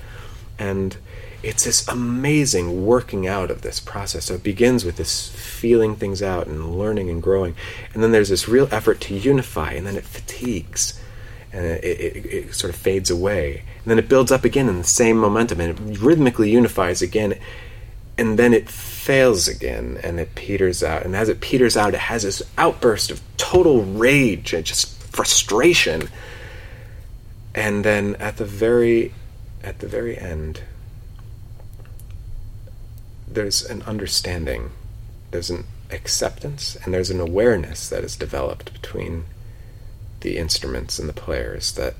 and 0.59 0.97
it's 1.43 1.65
this 1.65 1.87
amazing 1.87 2.85
working 2.85 3.27
out 3.27 3.51
of 3.51 3.61
this 3.61 3.79
process. 3.79 4.25
So 4.25 4.35
it 4.35 4.43
begins 4.43 4.83
with 4.83 4.97
this 4.97 5.29
feeling 5.29 5.95
things 5.95 6.21
out 6.21 6.47
and 6.47 6.77
learning 6.77 7.09
and 7.09 7.21
growing, 7.21 7.55
and 7.93 8.03
then 8.03 8.11
there's 8.11 8.29
this 8.29 8.47
real 8.47 8.67
effort 8.71 8.99
to 9.01 9.15
unify, 9.15 9.73
and 9.73 9.85
then 9.85 9.95
it 9.95 10.03
fatigues, 10.03 10.99
and 11.53 11.65
it, 11.65 11.83
it, 11.83 12.25
it 12.25 12.53
sort 12.53 12.73
of 12.73 12.79
fades 12.79 13.09
away, 13.09 13.63
and 13.77 13.85
then 13.85 13.99
it 13.99 14.09
builds 14.09 14.31
up 14.31 14.45
again 14.45 14.67
in 14.67 14.77
the 14.77 14.83
same 14.83 15.17
momentum, 15.17 15.61
and 15.61 15.79
it 15.79 15.99
rhythmically 15.99 16.49
unifies 16.49 17.01
again, 17.01 17.35
and 18.17 18.39
then 18.39 18.53
it 18.53 18.69
fails 18.69 19.47
again, 19.47 19.99
and 20.03 20.19
it 20.19 20.33
peters 20.35 20.83
out, 20.83 21.05
and 21.05 21.15
as 21.15 21.29
it 21.29 21.39
peters 21.39 21.77
out, 21.77 21.93
it 21.93 21.99
has 21.99 22.23
this 22.23 22.41
outburst 22.57 23.11
of 23.11 23.21
total 23.37 23.83
rage 23.83 24.53
and 24.53 24.65
just 24.65 25.01
frustration, 25.03 26.09
and 27.53 27.85
then 27.85 28.15
at 28.15 28.37
the 28.37 28.45
very 28.45 29.13
at 29.63 29.79
the 29.79 29.87
very 29.87 30.17
end 30.17 30.61
there's 33.37 33.63
an 33.63 33.83
understanding, 33.83 34.71
there's 35.29 35.51
an 35.51 35.63
acceptance, 35.91 36.75
and 36.83 36.91
there's 36.91 37.11
an 37.11 37.19
awareness 37.19 37.87
that 37.87 38.03
is 38.03 38.15
developed 38.15 38.73
between 38.73 39.25
the 40.21 40.37
instruments 40.37 40.97
and 40.97 41.07
the 41.07 41.13
players 41.13 41.73
that 41.73 41.93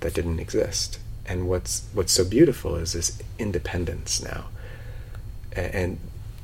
that 0.00 0.14
didn't 0.14 0.40
exist. 0.40 0.98
And 1.26 1.46
what's 1.46 1.86
what's 1.92 2.12
so 2.12 2.24
beautiful 2.24 2.74
is 2.76 2.94
this 2.94 3.20
independence 3.38 4.22
now, 4.22 4.46
and 5.52 5.98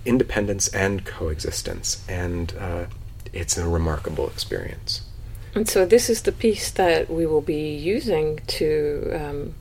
independence 0.05 0.69
and 0.69 1.07
coexistence, 1.07 2.05
and 2.07 2.53
uh, 2.61 2.85
it's 3.33 3.57
a 3.57 3.67
remarkable 3.67 4.29
experience. 4.29 5.01
And 5.55 5.67
so 5.67 5.87
this 5.87 6.11
is 6.11 6.23
the 6.23 6.33
piece 6.33 6.71
that 6.73 7.11
we 7.11 7.25
will 7.25 7.41
be 7.41 7.75
using 7.75 8.41
to 8.59 9.11
um, 9.15 9.55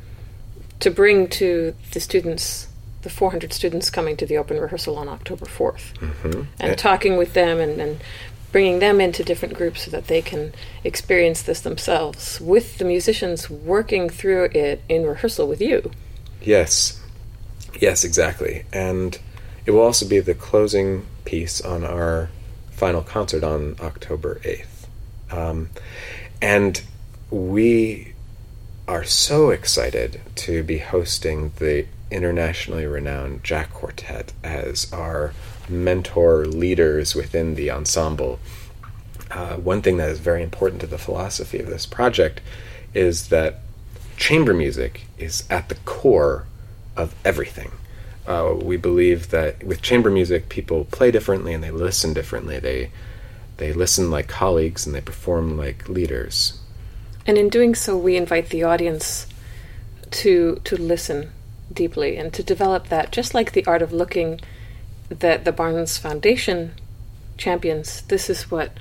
to 0.82 0.92
bring 0.92 1.30
to 1.40 1.74
the 1.94 2.02
students 2.02 2.68
the 3.02 3.10
400 3.10 3.54
students 3.54 3.90
coming 3.90 4.16
to 4.18 4.26
the 4.26 4.38
open 4.38 4.60
rehearsal 4.60 4.98
on 4.98 5.08
October 5.08 5.46
4th 5.46 5.94
mm-hmm. 5.98 6.44
and 6.60 6.78
talking 6.78 7.18
with 7.18 7.34
them 7.34 7.60
and, 7.60 7.80
and 7.80 8.02
bringing 8.52 8.80
them 8.80 9.00
into 9.00 9.24
different 9.24 9.54
groups 9.54 9.84
so 9.84 9.92
that 9.92 10.08
they 10.08 10.22
can 10.22 10.54
experience 10.84 11.42
this 11.42 11.62
themselves 11.62 12.40
with 12.42 12.78
the 12.78 12.86
musicians 12.86 13.50
working 13.50 14.10
through 14.10 14.46
it 14.54 14.82
in 14.90 15.06
rehearsal 15.06 15.48
with 15.48 15.62
you. 15.62 15.92
Yes, 16.42 17.02
yes, 17.80 18.04
exactly. 18.04 18.66
And 18.74 19.18
it 19.66 19.72
will 19.72 19.82
also 19.82 20.08
be 20.08 20.20
the 20.20 20.34
closing 20.34 21.06
piece 21.26 21.62
on 21.62 21.84
our 21.84 22.30
final 22.72 23.02
concert 23.02 23.44
on 23.44 23.76
October 23.80 24.42
8th. 24.44 24.88
Um, 25.32 25.70
and 26.42 26.82
we 27.30 28.14
are 28.88 29.04
so 29.04 29.52
excited 29.52 30.20
to 30.36 30.64
be 30.64 30.80
hosting 30.80 31.52
the 31.60 31.86
internationally 32.12 32.86
renowned 32.86 33.44
Jack 33.44 33.74
Quartet 33.74 34.34
as 34.44 34.92
our 34.94 35.34
mentor 35.70 36.46
leaders 36.46 37.16
within 37.16 37.56
the 37.56 37.72
ensemble. 37.72 38.40
Uh, 39.32 39.56
one 39.56 39.82
thing 39.82 39.98
that 39.98 40.10
is 40.10 40.20
very 40.20 40.44
important 40.44 40.82
to 40.82 40.88
the 40.88 40.98
philosophy 40.98 41.60
of 41.60 41.68
this 41.68 41.86
project 41.86 42.42
is 42.94 43.30
that 43.30 43.62
chamber 44.18 44.54
music 44.54 45.06
is 45.18 45.46
at 45.50 45.70
the 45.70 45.76
core 45.76 46.46
of 46.98 47.16
everything. 47.24 47.72
Uh, 48.28 48.54
we 48.62 48.78
believe 48.78 49.30
that 49.32 49.64
with 49.64 49.82
chamber 49.82 50.12
music, 50.12 50.50
people 50.50 50.86
play 50.86 51.10
differently 51.12 51.54
and 51.54 51.64
they 51.64 51.72
listen 51.72 52.14
differently. 52.14 52.60
They 52.60 52.92
they 53.58 53.74
listen 53.74 54.10
like 54.10 54.28
colleagues 54.28 54.86
and 54.86 54.96
they 54.96 55.02
perform 55.02 55.58
like 55.58 55.88
leaders. 55.88 56.60
And 57.28 57.38
in 57.38 57.50
doing 57.50 57.76
so, 57.76 57.96
we 57.98 58.18
invite 58.18 58.50
the 58.50 58.64
audience 58.64 59.28
to 60.12 60.60
to 60.64 60.76
listen 60.76 61.32
deeply 61.74 62.18
and 62.18 62.34
to 62.34 62.44
develop 62.44 62.88
that, 62.88 63.12
just 63.12 63.34
like 63.34 63.52
the 63.52 63.66
art 63.66 63.82
of 63.82 63.94
looking 63.94 64.40
that 65.10 65.46
the 65.46 65.52
Barnes 65.52 65.98
Foundation 65.98 66.74
champions. 67.38 68.02
This 68.04 68.30
is 68.30 68.50
what 68.50 68.72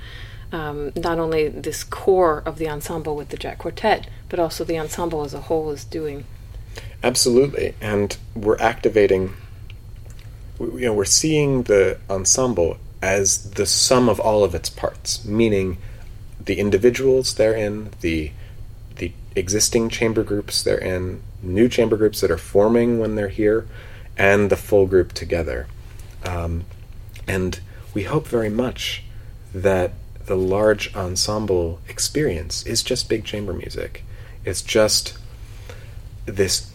um, 0.51 0.91
not 0.95 1.19
only 1.19 1.47
this 1.47 1.83
core 1.83 2.43
of 2.45 2.57
the 2.57 2.69
ensemble 2.69 3.15
with 3.15 3.29
the 3.29 3.37
Jack 3.37 3.59
Quartet, 3.59 4.07
but 4.29 4.39
also 4.39 4.63
the 4.63 4.79
ensemble 4.79 5.23
as 5.23 5.33
a 5.33 5.41
whole 5.41 5.71
is 5.71 5.83
doing. 5.83 6.25
Absolutely, 7.03 7.75
and 7.81 8.17
we're 8.35 8.59
activating. 8.59 9.33
You 10.59 10.87
know, 10.87 10.93
we're 10.93 11.05
seeing 11.05 11.63
the 11.63 11.97
ensemble 12.09 12.77
as 13.01 13.51
the 13.51 13.65
sum 13.65 14.07
of 14.07 14.19
all 14.19 14.43
of 14.43 14.53
its 14.53 14.69
parts, 14.69 15.25
meaning 15.25 15.77
the 16.39 16.59
individuals 16.59 17.35
therein, 17.35 17.89
the 18.01 18.31
the 18.97 19.11
existing 19.35 19.89
chamber 19.89 20.23
groups 20.23 20.61
therein, 20.63 21.21
new 21.41 21.67
chamber 21.67 21.97
groups 21.97 22.21
that 22.21 22.31
are 22.31 22.37
forming 22.37 22.99
when 22.99 23.15
they're 23.15 23.29
here, 23.29 23.67
and 24.17 24.49
the 24.49 24.55
full 24.57 24.85
group 24.85 25.13
together. 25.13 25.67
Um, 26.25 26.65
and 27.27 27.59
we 27.93 28.03
hope 28.03 28.27
very 28.27 28.49
much 28.49 29.03
that 29.53 29.93
the 30.25 30.35
large 30.35 30.95
ensemble 30.95 31.79
experience 31.87 32.65
is 32.65 32.83
just 32.83 33.09
big 33.09 33.25
chamber 33.25 33.53
music. 33.53 34.03
It's 34.45 34.61
just 34.61 35.17
this 36.25 36.71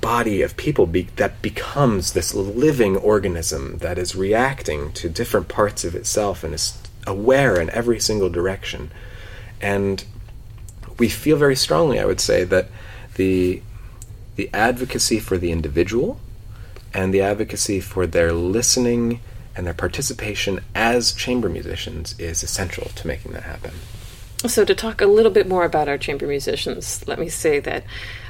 body 0.00 0.42
of 0.42 0.56
people 0.56 0.86
be- 0.86 1.08
that 1.16 1.40
becomes 1.40 2.12
this 2.12 2.34
living 2.34 2.96
organism 2.96 3.78
that 3.78 3.98
is 3.98 4.14
reacting 4.14 4.92
to 4.92 5.08
different 5.08 5.48
parts 5.48 5.84
of 5.84 5.94
itself 5.94 6.44
and 6.44 6.54
is 6.54 6.76
aware 7.06 7.60
in 7.60 7.70
every 7.70 7.98
single 7.98 8.28
direction. 8.28 8.90
And 9.60 10.04
we 10.98 11.08
feel 11.08 11.36
very 11.36 11.56
strongly, 11.56 11.98
I 11.98 12.04
would 12.04 12.20
say, 12.20 12.44
that 12.44 12.68
the 13.14 13.62
the 14.36 14.50
advocacy 14.52 15.18
for 15.18 15.38
the 15.38 15.52
individual 15.52 16.20
and 16.94 17.12
the 17.12 17.20
advocacy 17.20 17.80
for 17.80 18.06
their 18.06 18.32
listening 18.32 19.20
and 19.56 19.66
their 19.66 19.74
participation 19.74 20.60
as 20.74 21.12
chamber 21.12 21.48
musicians 21.48 22.18
is 22.18 22.42
essential 22.42 22.90
to 22.94 23.06
making 23.06 23.32
that 23.32 23.42
happen. 23.42 23.72
So, 24.46 24.64
to 24.64 24.74
talk 24.74 25.00
a 25.00 25.06
little 25.06 25.30
bit 25.30 25.46
more 25.46 25.64
about 25.64 25.88
our 25.88 25.98
chamber 25.98 26.26
musicians, 26.26 27.06
let 27.06 27.20
me 27.20 27.28
say 27.28 27.60
that 27.60 27.84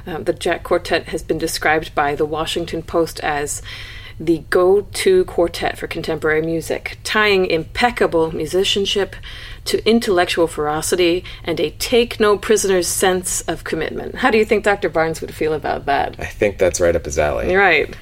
um, 0.05 0.25
the 0.25 0.33
Jack 0.33 0.63
Quartet 0.63 1.07
has 1.07 1.23
been 1.23 1.39
described 1.39 1.95
by 1.95 2.13
the 2.13 2.25
Washington 2.25 2.83
Post 2.83 3.19
as 3.21 3.63
the 4.19 4.39
go 4.49 4.81
to 4.81 5.25
quartet 5.25 5.77
for 5.77 5.87
contemporary 5.87 6.41
music, 6.41 6.97
tying 7.03 7.45
impeccable 7.45 8.33
musicianship 8.33 9.15
to 9.65 9.87
intellectual 9.87 10.47
ferocity 10.47 11.23
and 11.43 11.59
a 11.59 11.71
take 11.71 12.19
no 12.19 12.37
prisoners 12.37 12.87
sense 12.87 13.41
of 13.41 13.63
commitment. 13.63 14.15
How 14.15 14.31
do 14.31 14.37
you 14.37 14.45
think 14.45 14.63
Dr. 14.63 14.89
Barnes 14.89 15.21
would 15.21 15.33
feel 15.33 15.53
about 15.53 15.85
that? 15.85 16.15
I 16.19 16.25
think 16.25 16.57
that's 16.57 16.79
right 16.79 16.95
up 16.95 17.05
his 17.05 17.17
alley. 17.17 17.55
Right. 17.55 17.95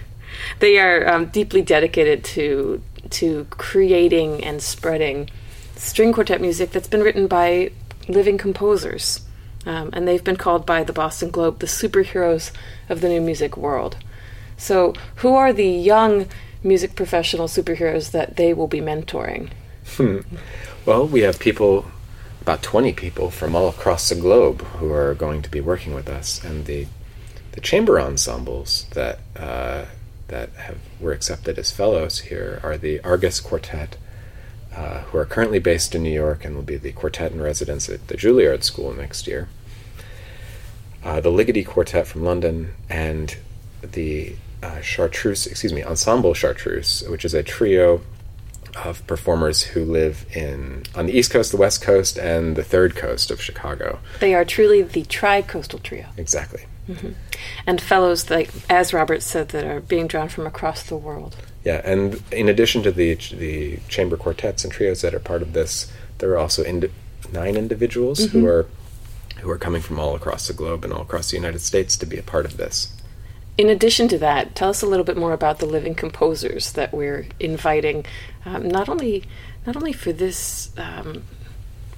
They 0.59 0.79
are 0.79 1.07
um, 1.07 1.27
deeply 1.27 1.61
dedicated 1.61 2.23
to 2.25 2.81
to 3.09 3.45
creating 3.49 4.43
and 4.43 4.61
spreading 4.61 5.29
string 5.75 6.13
quartet 6.13 6.39
music 6.39 6.71
that's 6.71 6.87
been 6.87 7.01
written 7.01 7.27
by 7.27 7.71
living 8.07 8.37
composers. 8.37 9.21
Um, 9.65 9.89
and 9.93 10.07
they've 10.07 10.23
been 10.23 10.37
called 10.37 10.65
by 10.65 10.83
the 10.83 10.93
Boston 10.93 11.29
Globe 11.29 11.59
the 11.59 11.67
superheroes 11.67 12.51
of 12.89 13.01
the 13.01 13.09
new 13.09 13.21
music 13.21 13.57
world. 13.57 13.97
So, 14.61 14.93
who 15.15 15.33
are 15.33 15.51
the 15.51 15.67
young 15.67 16.27
music 16.61 16.93
professional 16.93 17.47
superheroes 17.47 18.11
that 18.11 18.37
they 18.37 18.53
will 18.53 18.67
be 18.67 18.79
mentoring? 18.79 19.49
Hmm. 19.97 20.19
Well, 20.85 21.07
we 21.07 21.21
have 21.21 21.39
people, 21.39 21.87
about 22.41 22.61
20 22.61 22.93
people 22.93 23.31
from 23.31 23.55
all 23.55 23.67
across 23.69 24.07
the 24.07 24.13
globe 24.13 24.61
who 24.77 24.93
are 24.93 25.15
going 25.15 25.41
to 25.41 25.49
be 25.49 25.61
working 25.61 25.95
with 25.95 26.07
us, 26.07 26.43
and 26.43 26.67
the 26.67 26.85
the 27.53 27.59
chamber 27.59 27.99
ensembles 27.99 28.85
that 28.91 29.17
uh, 29.35 29.85
that 30.27 30.51
have 30.51 30.77
were 30.99 31.11
accepted 31.11 31.57
as 31.57 31.71
fellows 31.71 32.19
here 32.29 32.59
are 32.61 32.77
the 32.77 32.99
Argus 32.99 33.39
Quartet, 33.39 33.97
uh, 34.75 34.99
who 35.05 35.17
are 35.17 35.25
currently 35.25 35.57
based 35.57 35.95
in 35.95 36.03
New 36.03 36.13
York 36.13 36.45
and 36.45 36.55
will 36.55 36.61
be 36.61 36.77
the 36.77 36.91
quartet 36.91 37.31
in 37.31 37.41
residence 37.41 37.89
at 37.89 38.07
the 38.09 38.15
Juilliard 38.15 38.63
School 38.63 38.93
next 38.93 39.25
year. 39.25 39.49
Uh, 41.03 41.19
the 41.19 41.31
Ligeti 41.31 41.65
Quartet 41.65 42.05
from 42.05 42.23
London 42.23 42.75
and 42.87 43.37
the 43.81 44.35
uh, 44.63 44.81
Chartreuse, 44.81 45.47
excuse 45.47 45.73
me, 45.73 45.83
Ensemble 45.83 46.33
Chartreuse, 46.33 47.03
which 47.09 47.25
is 47.25 47.33
a 47.33 47.43
trio 47.43 48.01
of 48.85 49.05
performers 49.07 49.61
who 49.63 49.83
live 49.83 50.25
in 50.33 50.83
on 50.95 51.07
the 51.07 51.17
East 51.17 51.31
Coast, 51.31 51.51
the 51.51 51.57
West 51.57 51.81
Coast, 51.81 52.17
and 52.17 52.55
the 52.55 52.63
Third 52.63 52.95
Coast 52.95 53.31
of 53.31 53.41
Chicago. 53.41 53.99
They 54.19 54.33
are 54.33 54.45
truly 54.45 54.81
the 54.81 55.03
tri-coastal 55.03 55.79
trio. 55.79 56.07
Exactly. 56.17 56.65
Mm-hmm. 56.87 57.11
And 57.67 57.81
fellows, 57.81 58.29
like 58.29 58.49
as 58.69 58.93
Robert 58.93 59.21
said, 59.21 59.49
that 59.49 59.65
are 59.65 59.81
being 59.81 60.07
drawn 60.07 60.29
from 60.29 60.47
across 60.47 60.83
the 60.83 60.97
world. 60.97 61.35
Yeah, 61.63 61.81
and 61.83 62.21
in 62.31 62.49
addition 62.49 62.81
to 62.83 62.91
the 62.91 63.15
the 63.15 63.77
chamber 63.87 64.17
quartets 64.17 64.63
and 64.63 64.73
trios 64.73 65.01
that 65.01 65.13
are 65.13 65.19
part 65.19 65.41
of 65.41 65.53
this, 65.53 65.91
there 66.17 66.31
are 66.31 66.37
also 66.37 66.63
indi- 66.63 66.91
nine 67.31 67.55
individuals 67.55 68.19
mm-hmm. 68.19 68.39
who 68.39 68.47
are 68.47 68.65
who 69.41 69.49
are 69.49 69.57
coming 69.57 69.81
from 69.81 69.99
all 69.99 70.15
across 70.15 70.47
the 70.47 70.53
globe 70.53 70.83
and 70.83 70.93
all 70.93 71.01
across 71.01 71.31
the 71.31 71.37
United 71.37 71.59
States 71.59 71.97
to 71.97 72.05
be 72.05 72.17
a 72.17 72.23
part 72.23 72.45
of 72.45 72.57
this. 72.57 72.95
In 73.57 73.69
addition 73.69 74.07
to 74.09 74.17
that, 74.19 74.55
tell 74.55 74.69
us 74.69 74.81
a 74.81 74.87
little 74.87 75.05
bit 75.05 75.17
more 75.17 75.33
about 75.33 75.59
the 75.59 75.65
living 75.65 75.93
composers 75.93 76.71
that 76.73 76.93
we're 76.93 77.27
inviting, 77.39 78.05
um, 78.45 78.67
not 78.67 78.89
only 78.89 79.23
not 79.65 79.75
only 79.75 79.93
for 79.93 80.11
this 80.11 80.71
um, 80.77 81.23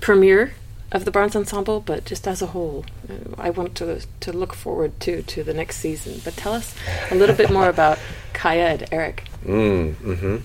premiere 0.02 0.54
of 0.92 1.06
the 1.06 1.12
Barnes 1.12 1.36
Ensemble, 1.36 1.80
but 1.80 2.06
just 2.06 2.28
as 2.28 2.42
a 2.42 2.48
whole. 2.48 2.86
Uh, 3.10 3.36
I 3.38 3.50
want 3.50 3.76
to 3.76 4.02
to 4.20 4.34
look 4.34 4.54
forward 4.54 5.00
to 5.02 5.22
to 5.24 5.44
the 5.44 5.54
next 5.54 5.78
season. 5.78 6.22
But 6.24 6.36
tell 6.36 6.54
us 6.54 6.76
a 7.12 7.16
little 7.16 7.36
bit 7.36 7.52
more 7.52 7.70
about 7.70 7.98
Chaya 8.34 8.74
and 8.74 8.86
Eric. 8.92 9.24
Mm, 9.46 9.94
hmm 9.96 10.38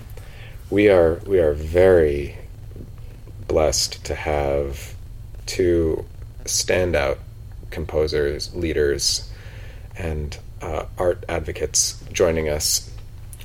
We 0.69 0.89
are 0.89 1.15
we 1.25 1.39
are 1.39 1.53
very 1.53 2.37
blessed 3.47 4.05
to 4.05 4.15
have 4.15 4.95
two 5.45 6.05
standout 6.45 7.17
composers, 7.71 8.53
leaders, 8.55 9.29
and 9.97 10.37
uh, 10.61 10.85
art 10.97 11.23
advocates 11.27 12.03
joining 12.11 12.49
us 12.49 12.91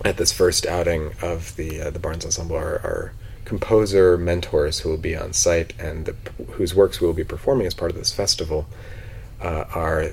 at 0.05 0.17
this 0.17 0.33
first 0.33 0.67
outing 0.67 1.13
of 1.23 1.55
the 1.57 1.81
uh, 1.81 1.91
the 1.91 1.99
Barnes 1.99 2.25
Ensemble. 2.25 2.57
are, 2.57 2.81
our 2.85 3.13
composer 3.45 4.17
mentors 4.17 4.81
who 4.81 4.89
will 4.89 4.97
be 4.97 5.17
on 5.17 5.33
site 5.33 5.79
and 5.79 6.07
the, 6.07 6.13
whose 6.53 6.75
works 6.75 7.01
we 7.01 7.07
will 7.07 7.15
be 7.15 7.25
performing 7.25 7.67
as 7.67 7.75
part 7.75 7.91
of 7.91 7.97
this 7.97 8.13
festival 8.13 8.67
uh, 9.41 9.65
are 9.75 10.13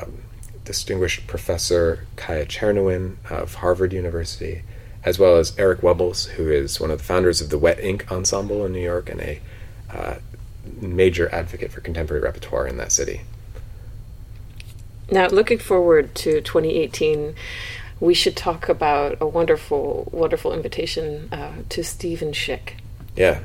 um, 0.00 0.22
distinguished 0.64 1.26
professor 1.26 2.06
Chaya 2.16 2.46
Czernowin 2.46 3.16
of 3.28 3.54
Harvard 3.54 3.92
University, 3.92 4.62
as 5.04 5.18
well 5.18 5.36
as 5.36 5.58
Eric 5.58 5.80
Wubbels, 5.80 6.28
who 6.28 6.48
is 6.50 6.80
one 6.80 6.90
of 6.90 6.98
the 6.98 7.04
founders 7.04 7.40
of 7.40 7.50
the 7.50 7.58
Wet 7.58 7.80
Ink 7.80 8.10
Ensemble 8.10 8.64
in 8.64 8.72
New 8.72 8.80
York 8.80 9.10
and 9.10 9.20
a 9.20 9.40
uh, 9.92 10.14
major 10.80 11.32
advocate 11.34 11.72
for 11.72 11.80
contemporary 11.80 12.22
repertoire 12.22 12.66
in 12.66 12.76
that 12.76 12.92
city. 12.92 13.22
Now, 15.10 15.26
looking 15.28 15.58
forward 15.58 16.14
to 16.16 16.40
2018, 16.40 17.34
we 17.98 18.14
should 18.14 18.36
talk 18.36 18.68
about 18.68 19.18
a 19.20 19.26
wonderful, 19.26 20.08
wonderful 20.12 20.52
invitation 20.52 21.28
uh, 21.32 21.62
to 21.68 21.82
Steven 21.82 22.32
Schick. 22.32 22.74
Yeah. 23.16 23.40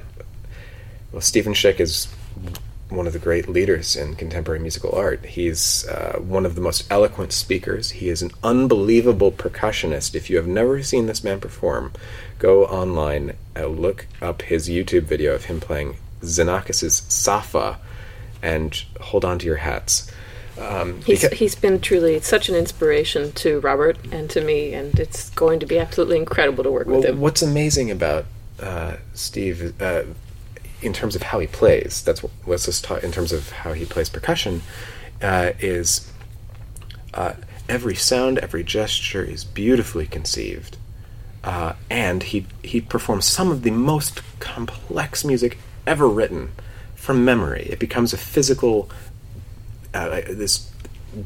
Well, 1.12 1.22
Steven 1.22 1.54
Schick 1.54 1.80
is 1.80 2.08
one 2.90 3.08
of 3.08 3.14
the 3.14 3.20
great 3.20 3.50
leaders 3.50 3.96
in 3.96 4.16
contemporary 4.16 4.60
musical 4.60 4.92
art. 4.94 5.26
He's 5.26 5.88
uh, 5.88 6.20
one 6.20 6.46
of 6.46 6.54
the 6.56 6.62
most 6.62 6.90
eloquent 6.92 7.34
speakers. 7.34 7.92
He 7.92 8.10
is 8.10 8.22
an 8.22 8.32
unbelievable 8.44 9.32
percussionist. 9.32 10.14
If 10.14 10.30
you 10.30 10.38
have 10.38 10.48
never 10.48 10.84
seen 10.84 11.08
this 11.08 11.24
man 11.24 11.40
perform, 11.40 11.92
go 12.38 12.66
online 12.66 13.34
and 13.56 13.80
look 13.80 14.06
up 14.22 14.44
his 14.44 14.70
YouTube 14.70 15.04
video 15.04 15.34
of 15.34 15.46
him 15.46 15.60
playing 15.60 15.98
Xenakis's 16.22 17.04
Psappha 17.10 17.80
and 18.42 18.84
hold 19.02 19.26
on 19.26 19.40
to 19.40 19.46
your 19.48 19.58
hats. 19.58 20.12
Um, 20.58 21.02
he's, 21.02 21.22
he's 21.34 21.56
been 21.56 21.82
truly 21.82 22.20
such 22.22 22.48
an 22.48 22.56
inspiration 22.56 23.34
to 23.34 23.60
Robert 23.60 23.98
and 24.12 24.30
to 24.30 24.42
me, 24.42 24.74
and 24.74 24.98
it's 25.00 25.30
going 25.32 25.60
to 25.60 25.66
be 25.66 25.78
absolutely 25.80 26.18
incredible 26.18 26.64
to 26.64 26.72
work 26.72 26.88
well, 26.88 26.98
with 26.98 27.10
him. 27.10 27.20
What's 27.20 27.42
amazing 27.42 27.92
about 27.92 28.26
uh, 28.62 28.96
Steve, 29.14 29.82
uh, 29.82 30.04
in 30.82 30.94
terms 30.94 31.16
of 31.16 31.24
how 31.24 31.40
he 31.40 31.48
plays, 31.48 32.04
that's 32.04 32.24
what, 32.24 32.32
let's 32.46 32.66
just 32.66 32.84
talk 32.86 33.04
in 33.04 33.12
terms 33.12 33.34
of 33.34 33.52
how 33.52 33.74
he 33.74 33.86
plays 33.86 34.10
percussion, 34.10 34.62
uh, 35.22 35.52
is 35.60 36.10
uh, 37.14 37.34
every 37.68 37.96
sound, 37.96 38.38
every 38.40 38.64
gesture 38.64 39.24
is 39.24 39.44
beautifully 39.44 40.06
conceived, 40.06 40.78
uh, 41.44 41.74
and 41.90 42.24
he 42.24 42.46
he 42.64 42.80
performs 42.80 43.26
some 43.26 43.52
of 43.52 43.64
the 43.64 43.72
most 43.72 44.22
complex 44.40 45.26
music 45.26 45.58
ever 45.86 46.08
written 46.08 46.52
from 46.96 47.26
memory. 47.26 47.68
It 47.70 47.80
becomes 47.80 48.14
a 48.14 48.18
physical 48.18 48.90
uh, 49.96 50.22
this 50.30 50.72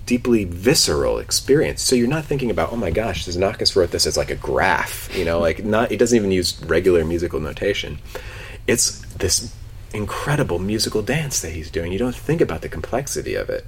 deeply 0.06 0.44
visceral 0.44 1.18
experience. 1.20 1.82
So 1.82 1.96
you're 1.96 2.08
not 2.08 2.26
thinking 2.26 2.52
about, 2.52 2.72
oh 2.72 2.76
my 2.76 2.92
gosh, 2.92 3.26
Xenakis 3.26 3.76
wrote 3.76 3.92
this 3.92 4.06
as 4.06 4.18
like 4.18 4.30
a 4.30 4.36
graph, 4.36 5.10
you 5.16 5.26
know, 5.26 5.40
like 5.40 5.64
not. 5.64 5.92
It 5.92 5.98
doesn't 5.98 6.16
even 6.16 6.32
use 6.32 6.62
regular 6.64 7.04
musical 7.04 7.40
notation. 7.40 8.00
It's 8.68 9.00
this 9.16 9.54
incredible 9.94 10.60
musical 10.60 11.02
dance 11.02 11.42
that 11.42 11.52
he's 11.52 11.72
doing. 11.72 11.92
You 11.92 12.00
don't 12.00 12.16
think 12.16 12.42
about 12.42 12.62
the 12.62 12.70
complexity 12.70 13.36
of 13.36 13.50
it, 13.50 13.66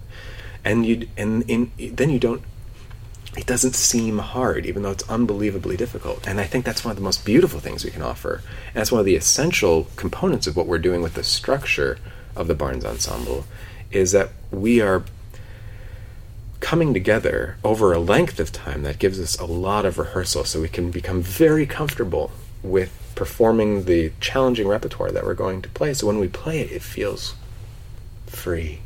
and 0.64 0.86
you 0.86 1.08
and 1.18 1.44
in, 1.50 1.72
then 1.78 2.10
you 2.10 2.20
don't. 2.20 2.44
It 3.38 3.46
doesn't 3.46 3.76
seem 3.76 4.18
hard, 4.18 4.66
even 4.66 4.84
though 4.84 4.92
it's 4.92 5.10
unbelievably 5.10 5.78
difficult. 5.78 6.28
And 6.28 6.42
I 6.42 6.44
think 6.44 6.66
that's 6.66 6.84
one 6.84 6.92
of 6.92 6.98
the 6.98 7.04
most 7.04 7.24
beautiful 7.24 7.62
things 7.62 7.86
we 7.86 7.90
can 7.90 8.02
offer. 8.02 8.42
And 8.68 8.76
that's 8.76 8.92
one 8.92 9.00
of 9.00 9.06
the 9.06 9.16
essential 9.16 9.88
components 9.96 10.48
of 10.48 10.58
what 10.58 10.68
we're 10.68 10.80
doing 10.80 11.02
with 11.02 11.14
the 11.14 11.24
structure 11.24 11.98
of 12.36 12.48
the 12.48 12.56
Barnes 12.56 12.84
Ensemble 12.84 13.46
is 13.92 14.12
that 14.12 14.30
we 14.52 14.82
are 14.82 15.04
coming 16.60 16.94
together 16.94 17.58
over 17.64 17.92
a 17.92 18.00
length 18.00 18.40
of 18.40 18.52
time 18.52 18.84
that 18.84 19.00
gives 19.00 19.20
us 19.20 19.38
a 19.40 19.46
lot 19.46 19.86
of 19.86 19.98
rehearsal 19.98 20.44
so 20.44 20.62
we 20.62 20.70
can 20.70 20.92
become 20.92 21.22
very 21.22 21.66
comfortable 21.66 22.32
with 22.64 22.98
performing 23.16 23.86
the 23.86 24.12
challenging 24.20 24.68
repertoire 24.68 25.12
that 25.12 25.24
we're 25.24 25.34
going 25.34 25.62
to 25.62 25.70
play. 25.70 25.94
So 25.94 26.08
when 26.08 26.20
we 26.20 26.28
play 26.28 26.60
it, 26.60 26.72
it 26.72 26.82
feels 26.82 27.36
free. 28.28 28.80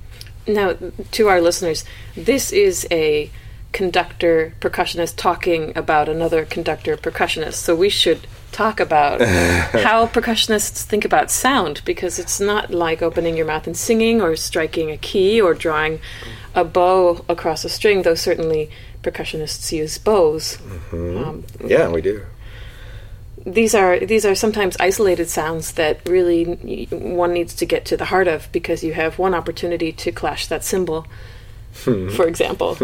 Now, 0.48 0.76
to 1.12 1.28
our 1.28 1.42
listeners, 1.42 1.86
this 2.16 2.52
is 2.52 2.88
a 2.92 3.30
conductor 3.72 4.54
percussionist 4.62 5.16
talking 5.18 5.78
about 5.78 6.08
another 6.08 6.46
conductor 6.46 6.96
percussionist. 6.96 7.56
So 7.56 7.76
we 7.76 7.90
should 7.90 8.26
talk 8.52 8.80
about 8.80 9.22
how 9.22 10.08
percussionists 10.08 10.84
think 10.84 11.06
about 11.06 11.32
sound 11.32 11.82
because 11.86 12.20
it's 12.20 12.40
not 12.40 12.72
like 12.72 13.02
opening 13.02 13.36
your 13.36 13.46
mouth 13.46 13.68
and 13.68 13.76
singing 13.76 14.22
or 14.22 14.36
striking 14.36 14.92
a 14.92 14.98
key 14.98 15.42
or 15.42 15.54
drawing 15.54 16.00
a 16.54 16.64
bow 16.64 17.24
across 17.28 17.66
a 17.66 17.70
string, 17.70 18.04
though 18.04 18.16
certainly 18.16 18.70
percussionists 19.04 19.72
use 19.72 19.98
bows. 19.98 20.58
Mm-hmm. 20.58 21.18
Um, 21.18 21.44
yeah, 21.66 21.90
we 21.90 22.02
do. 22.02 22.26
These 23.46 23.76
are 23.76 24.00
these 24.00 24.26
are 24.26 24.34
sometimes 24.34 24.76
isolated 24.80 25.30
sounds 25.30 25.74
that 25.74 26.00
really 26.10 26.56
one 26.90 27.32
needs 27.32 27.54
to 27.56 27.66
get 27.66 27.86
to 27.86 27.98
the 27.98 28.06
heart 28.06 28.28
of 28.28 28.52
because 28.52 28.84
you 28.84 28.94
have 28.94 29.20
one 29.20 29.36
opportunity 29.36 29.92
to 29.92 30.12
clash 30.12 30.48
that 30.48 30.64
cymbal, 30.64 31.06
for 31.74 32.26
example. 32.26 32.76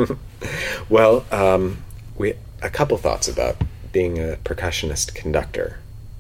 well, 0.89 1.25
um, 1.31 1.83
we 2.15 2.35
a 2.61 2.69
couple 2.69 2.97
thoughts 2.97 3.27
about 3.27 3.55
being 3.91 4.17
a 4.17 4.37
percussionist 4.43 5.13
conductor. 5.13 5.79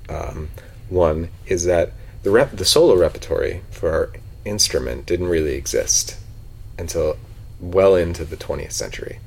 Um, 0.09 0.49
one 0.89 1.29
is 1.47 1.65
that 1.65 1.93
the 2.23 2.31
rep- 2.31 2.51
the 2.55 2.65
solo 2.65 2.95
repertory 2.95 3.61
for 3.71 3.91
our 3.91 4.09
instrument 4.45 5.05
didn't 5.05 5.27
really 5.27 5.55
exist 5.55 6.17
until 6.77 7.17
well 7.59 7.95
into 7.95 8.25
the 8.25 8.37
20th 8.37 8.71
century. 8.73 9.19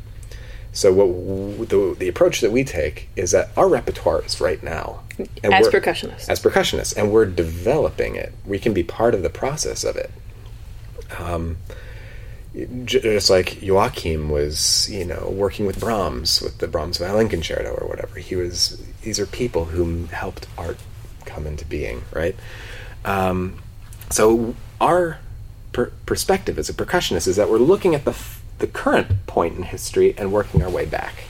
So 0.72 0.92
what 0.92 1.06
w- 1.06 1.64
the, 1.66 1.96
the 1.98 2.08
approach 2.08 2.40
that 2.40 2.50
we 2.50 2.64
take 2.64 3.08
is 3.14 3.30
that 3.30 3.50
our 3.56 3.68
repertoire 3.68 4.24
is 4.24 4.40
right 4.40 4.62
now. 4.62 5.02
as 5.44 5.68
percussionists. 5.68 6.28
As 6.28 6.40
percussionists, 6.42 6.96
and 6.96 7.12
we're 7.12 7.26
developing 7.26 8.16
it. 8.16 8.32
We 8.44 8.58
can 8.58 8.74
be 8.74 8.82
part 8.82 9.14
of 9.14 9.22
the 9.22 9.30
process 9.30 9.84
of 9.84 9.96
it. 9.96 10.10
Um, 11.16 11.58
just 12.84 13.30
like 13.30 13.60
Joachim 13.62 14.30
was, 14.30 14.88
you 14.90 15.04
know, 15.04 15.28
working 15.28 15.66
with 15.66 15.80
Brahms 15.80 16.40
with 16.40 16.58
the 16.58 16.68
Brahms 16.68 16.98
violin 16.98 17.28
concerto 17.28 17.74
or 17.74 17.88
whatever. 17.88 18.18
He 18.18 18.36
was. 18.36 18.80
These 19.02 19.18
are 19.18 19.26
people 19.26 19.66
who 19.66 20.06
helped 20.06 20.46
art 20.56 20.78
come 21.24 21.46
into 21.46 21.64
being, 21.64 22.02
right? 22.12 22.36
Um, 23.04 23.60
so 24.10 24.54
our 24.80 25.18
per- 25.72 25.92
perspective 26.06 26.58
as 26.58 26.68
a 26.68 26.74
percussionist 26.74 27.26
is 27.26 27.36
that 27.36 27.50
we're 27.50 27.58
looking 27.58 27.94
at 27.94 28.04
the 28.04 28.12
f- 28.12 28.42
the 28.58 28.68
current 28.68 29.26
point 29.26 29.56
in 29.56 29.64
history 29.64 30.14
and 30.16 30.32
working 30.32 30.62
our 30.62 30.70
way 30.70 30.86
back, 30.86 31.24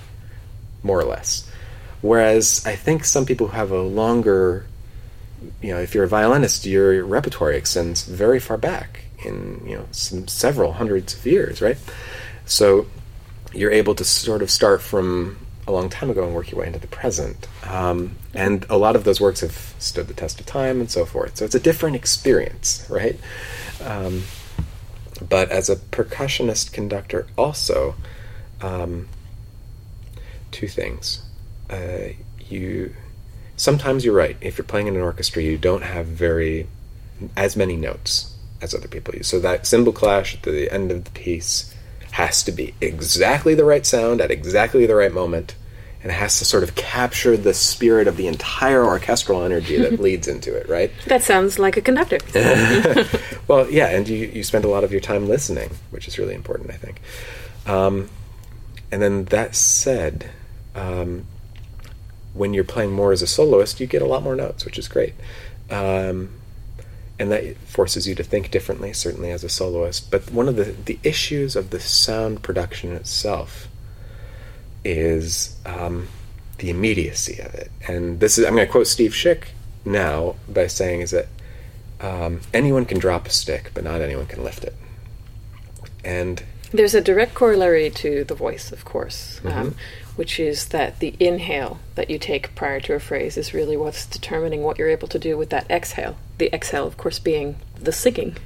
more 0.83 1.01
or 1.01 1.05
less. 1.05 1.51
Whereas 2.03 2.63
I 2.67 2.77
think 2.77 3.07
some 3.07 3.25
people 3.25 3.47
who 3.49 3.57
have 3.57 3.71
a 3.71 3.81
longer, 3.81 4.67
you 5.63 5.73
know, 5.73 5.81
if 5.81 5.95
you're 5.95 6.05
a 6.05 6.09
violinist, 6.09 6.67
your 6.67 7.03
repertoire 7.03 7.53
extends 7.53 8.05
very 8.05 8.39
far 8.39 8.59
back 8.59 9.04
in 9.18 9.62
you 9.66 9.77
know 9.77 9.87
some, 9.90 10.29
several 10.29 10.72
hundreds 10.72 11.14
of 11.14 11.24
years, 11.27 11.61
right? 11.61 11.79
So 12.46 12.87
you're 13.53 13.70
able 13.70 13.94
to 13.94 14.05
sort 14.05 14.42
of 14.42 14.50
start 14.50 14.83
from 14.83 15.38
a 15.66 15.72
long 15.72 15.88
time 15.88 16.11
ago 16.11 16.24
and 16.24 16.35
work 16.35 16.50
your 16.50 16.61
way 16.61 16.66
into 16.66 16.79
the 16.79 16.87
present. 16.87 17.48
Um, 17.66 18.16
and 18.35 18.66
a 18.68 18.77
lot 18.77 18.96
of 18.96 19.05
those 19.05 19.20
works 19.20 19.40
have 19.40 19.74
stood 19.79 20.09
the 20.09 20.14
test 20.14 20.40
of 20.40 20.46
time 20.46 20.81
and 20.81 20.90
so 20.90 21.07
forth. 21.07 21.38
So 21.38 21.44
it's 21.44 21.55
a 21.55 21.61
different 21.61 21.96
experience, 21.96 22.87
right? 22.90 23.18
Um, 23.83 24.24
but 25.27 25.50
as 25.50 25.70
a 25.70 25.77
percussionist 25.77 26.72
conductor, 26.72 27.27
also, 27.38 27.94
um, 28.61 29.09
two 30.50 30.68
things. 30.68 31.22
Uh, 31.70 32.12
you 32.48 32.94
sometimes 33.57 34.05
you're 34.05 34.14
right. 34.14 34.37
If 34.40 34.59
you're 34.59 34.66
playing 34.66 34.88
in 34.88 34.96
an 34.96 35.03
orchestra, 35.03 35.42
you 35.42 35.57
don't 35.57 35.83
have 35.83 36.07
very 36.07 36.66
as 37.37 37.57
many 37.57 37.77
notes 37.77 38.34
as 38.61 38.75
other 38.75 38.88
people 38.88 39.14
use. 39.14 39.27
So 39.27 39.40
that 39.40 39.67
cymbal 39.67 39.93
clash 39.93 40.35
at 40.35 40.43
the 40.43 40.73
end 40.73 40.90
of 40.90 41.05
the 41.05 41.11
piece 41.11 41.75
has 42.12 42.43
to 42.45 42.53
be 42.53 42.75
exactly 42.81 43.55
the 43.55 43.64
right 43.64 43.85
sound 43.85 44.21
at 44.21 44.31
exactly 44.31 44.87
the 44.87 44.95
right 44.95 45.12
moment, 45.12 45.57
and 46.03 46.12
it 46.12 46.14
has 46.14 46.38
to 46.38 46.45
sort 46.45 46.62
of 46.62 46.75
capture 46.75 47.37
the 47.37 47.53
spirit 47.53 48.07
of 48.07 48.17
the 48.17 48.29
entire 48.29 48.85
orchestral 48.85 49.43
energy 49.43 49.77
that 49.79 49.99
leads 50.01 50.29
into 50.29 50.55
it, 50.55 50.69
right? 50.69 50.93
That 51.07 51.23
sounds 51.23 51.59
like 51.59 51.77
a 51.77 51.81
conductor. 51.81 52.19
well, 53.49 53.69
yeah, 53.69 53.88
and 53.88 54.09
you, 54.09 54.27
you 54.27 54.45
spend 54.45 54.64
a 54.64 54.69
lot 54.69 54.85
of 54.85 54.93
your 54.93 55.01
time 55.01 55.29
listening, 55.29 55.71
which 55.90 56.07
is 56.07 56.19
really 56.19 56.35
important, 56.35 56.71
I 56.71 56.77
think. 56.77 57.01
Um, 57.67 58.09
and 58.93 59.03
then 59.03 59.25
that 59.27 59.57
said, 59.57 60.31
um, 60.75 61.27
when 62.33 62.55
you're 62.55 62.64
playing 62.64 62.93
more 62.93 63.12
as 63.12 63.23
a 63.23 63.27
soloist, 63.27 63.81
you 63.81 63.87
get 63.87 64.03
a 64.03 64.07
lot 64.07 64.23
more 64.23 64.37
notes, 64.37 64.64
which 64.64 64.79
is 64.79 64.87
great. 64.87 65.14
Um, 65.71 66.31
and 67.18 67.31
that 67.31 67.57
forces 67.59 68.09
you 68.09 68.14
to 68.16 68.24
think 68.24 68.50
differently, 68.50 68.92
certainly 68.92 69.31
as 69.31 69.44
a 69.44 69.48
soloist. 69.48 70.11
But 70.11 70.31
one 70.33 70.48
of 70.48 70.57
the, 70.57 70.64
the 70.64 70.98
issues 71.03 71.55
of 71.55 71.70
the 71.70 71.81
sound 71.81 72.42
production 72.42 72.92
itself 72.92 73.68
is 74.85 75.57
um, 75.64 76.09
the 76.59 76.70
immediacy 76.70 77.38
of 77.40 77.55
it. 77.55 77.70
And 77.88 78.20
this 78.20 78.37
is, 78.38 78.44
I'm 78.44 78.55
going 78.55 78.66
to 78.66 78.72
quote 78.72 78.87
Steve 78.87 79.12
Schick 79.12 79.48
now 79.85 80.35
by 80.48 80.66
saying 80.66 81.03
is 81.03 81.12
that 81.12 81.27
um, 82.00 82.40
anyone 82.53 82.85
can 82.85 82.98
drop 82.98 83.27
a 83.27 83.31
stick, 83.31 83.70
but 83.74 83.85
not 83.85 84.00
anyone 84.00 84.27
can 84.27 84.42
lift 84.42 84.64
it. 84.64 84.74
And 86.05 86.42
there's 86.72 86.94
a 86.94 87.00
direct 87.00 87.35
corollary 87.35 87.88
to 87.90 88.24
the 88.24 88.35
voice, 88.35 88.72
of 88.72 88.85
course, 88.85 89.40
um, 89.44 89.53
Mm-hmm. 89.53 89.68
which 90.16 90.40
is 90.40 90.66
that 90.66 90.98
the 90.98 91.14
inhale 91.20 91.79
that 91.94 92.11
you 92.11 92.18
take 92.18 92.55
prior 92.57 92.81
to 92.81 92.94
a 92.94 93.00
phrase 93.00 93.37
is 93.37 93.55
really 93.55 93.77
what's 93.77 94.05
determining 94.05 94.62
what 94.62 94.79
you're 94.79 94.88
able 94.88 95.09
to 95.09 95.18
do 95.18 95.38
with 95.38 95.50
that 95.50 95.70
exhale. 95.70 96.16
The 96.38 96.53
exhale, 96.55 96.87
of 96.87 96.97
course, 96.97 97.18
being 97.18 97.57
the 97.81 97.92
singing. 97.92 98.37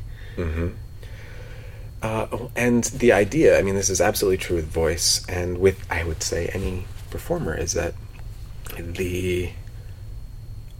Uh, 2.00 2.28
oh, 2.30 2.50
and 2.54 2.84
the 2.84 3.12
idea, 3.12 3.58
I 3.58 3.62
mean, 3.62 3.74
this 3.74 3.90
is 3.90 4.00
absolutely 4.00 4.38
true 4.38 4.56
with 4.56 4.68
voice 4.68 5.26
and 5.28 5.58
with, 5.58 5.84
I 5.90 6.04
would 6.04 6.22
say, 6.22 6.46
any 6.54 6.84
performer, 7.10 7.56
is 7.56 7.72
that 7.72 7.94
the 8.76 9.50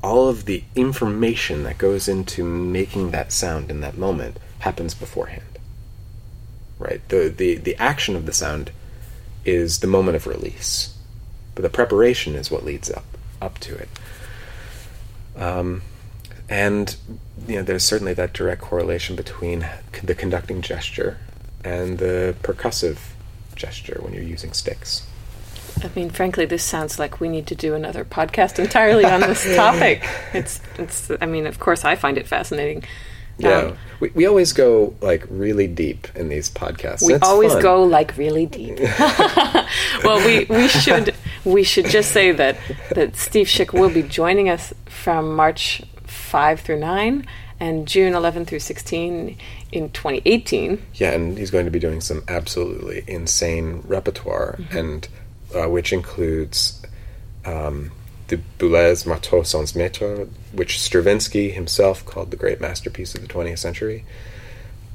all 0.03 0.29
of 0.29 0.45
the 0.45 0.63
information 0.77 1.65
that 1.65 1.77
goes 1.77 2.07
into 2.07 2.45
making 2.45 3.11
that 3.11 3.33
sound 3.33 3.69
in 3.71 3.81
that 3.81 3.99
moment 3.99 4.39
happens 4.61 4.95
beforehand. 4.95 5.59
Right? 6.79 7.07
The 7.09 7.29
the 7.37 7.57
the 7.57 7.77
action 7.77 8.15
of 8.15 8.27
the 8.27 8.33
sound 8.33 8.71
is 9.45 9.81
the 9.81 9.89
moment 9.89 10.17
of 10.17 10.27
release, 10.27 10.97
but 11.57 11.63
the 11.63 11.69
preparation 11.69 12.37
is 12.37 12.51
what 12.51 12.65
leads 12.65 12.91
up 12.91 13.05
up 13.43 13.59
to 13.61 13.75
it. 13.77 13.89
Um, 15.37 15.83
and 16.49 16.97
you 17.47 17.57
know, 17.57 17.63
there's 17.63 17.85
certainly 17.85 18.15
that 18.15 18.33
direct 18.33 18.63
correlation 18.63 19.17
between 19.17 19.67
the 20.03 20.15
conducting 20.15 20.61
gesture 20.61 21.19
and 21.65 21.99
the 21.99 22.35
percussive 22.43 22.99
gesture 23.55 23.99
when 24.03 24.15
you're 24.15 24.23
using 24.23 24.53
sticks. 24.53 25.07
I 25.83 25.91
mean, 25.95 26.11
frankly, 26.11 26.45
this 26.45 26.65
sounds 26.65 26.99
like 26.99 27.21
we 27.21 27.29
need 27.29 27.47
to 27.49 27.55
do 27.55 27.75
another 27.75 28.05
podcast 28.05 28.59
entirely 28.59 29.05
on 29.05 29.21
this 29.21 29.45
topic. 29.57 30.05
It's, 30.33 30.61
it's. 30.77 31.11
I 31.21 31.27
mean, 31.27 31.47
of 31.47 31.61
course, 31.61 31.85
I 31.85 31.95
find 31.95 32.19
it 32.19 32.27
fascinating. 32.27 32.85
Yeah, 33.39 33.59
Um, 33.59 33.79
we, 34.01 34.09
we 34.11 34.27
always 34.27 34.53
go 34.53 34.95
like 35.01 35.25
really 35.31 35.69
deep 35.69 36.09
in 36.17 36.29
these 36.29 36.51
podcasts. 36.51 37.07
we 37.07 37.15
always 37.15 37.53
fun. 37.53 37.63
go 37.63 37.85
like 37.85 38.17
really 38.17 38.47
deep. 38.47 38.79
well, 40.05 40.25
we, 40.27 40.45
we 40.47 40.67
should 40.67 41.15
we 41.45 41.63
should 41.63 41.87
just 41.87 42.11
say 42.11 42.33
that 42.33 42.59
that 42.95 43.15
Steve 43.17 43.47
Schick 43.47 43.73
will 43.73 43.91
be 43.91 44.03
joining 44.03 44.49
us 44.49 44.75
from 44.87 45.37
March 45.37 45.83
five 46.29 46.61
through 46.61 46.79
nine 46.81 47.27
and 47.61 47.89
June 47.89 48.15
eleven 48.15 48.45
through 48.45 48.61
sixteen 48.61 49.37
in 49.73 49.91
2018. 49.91 50.81
Yeah, 50.95 51.11
and 51.13 51.37
he's 51.37 51.51
going 51.51 51.65
to 51.65 51.71
be 51.71 51.79
doing 51.81 52.01
some 52.01 52.23
absolutely 52.29 53.03
insane 53.09 53.83
repertoire, 53.87 54.57
Mm-hmm. 54.59 54.77
and 54.79 55.09
uh, 55.55 55.69
which 55.69 55.93
includes 55.93 56.81
um, 57.45 57.91
the 58.29 58.39
Boulez 58.59 59.07
Marteau 59.07 59.43
sans 59.43 59.73
maître, 59.73 60.29
which 60.53 60.79
Stravinsky 60.79 61.51
himself 61.51 62.05
called 62.05 62.31
the 62.31 62.37
great 62.37 62.61
masterpiece 62.61 63.15
of 63.15 63.23
the 63.23 63.29
20th 63.29 63.59
century. 63.59 64.05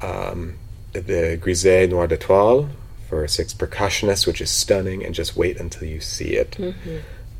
Um, 0.00 0.54
the 0.92 1.36
Grisey 1.42 1.88
Noir 1.90 2.06
d'Etoile 2.06 2.68
for 3.08 3.26
six 3.26 3.52
percussionists, 3.52 4.26
which 4.26 4.40
is 4.40 4.48
stunning, 4.50 5.04
and 5.04 5.12
just 5.14 5.36
wait 5.36 5.58
until 5.58 5.88
you 5.88 6.00
see 6.00 6.36
it. 6.36 6.56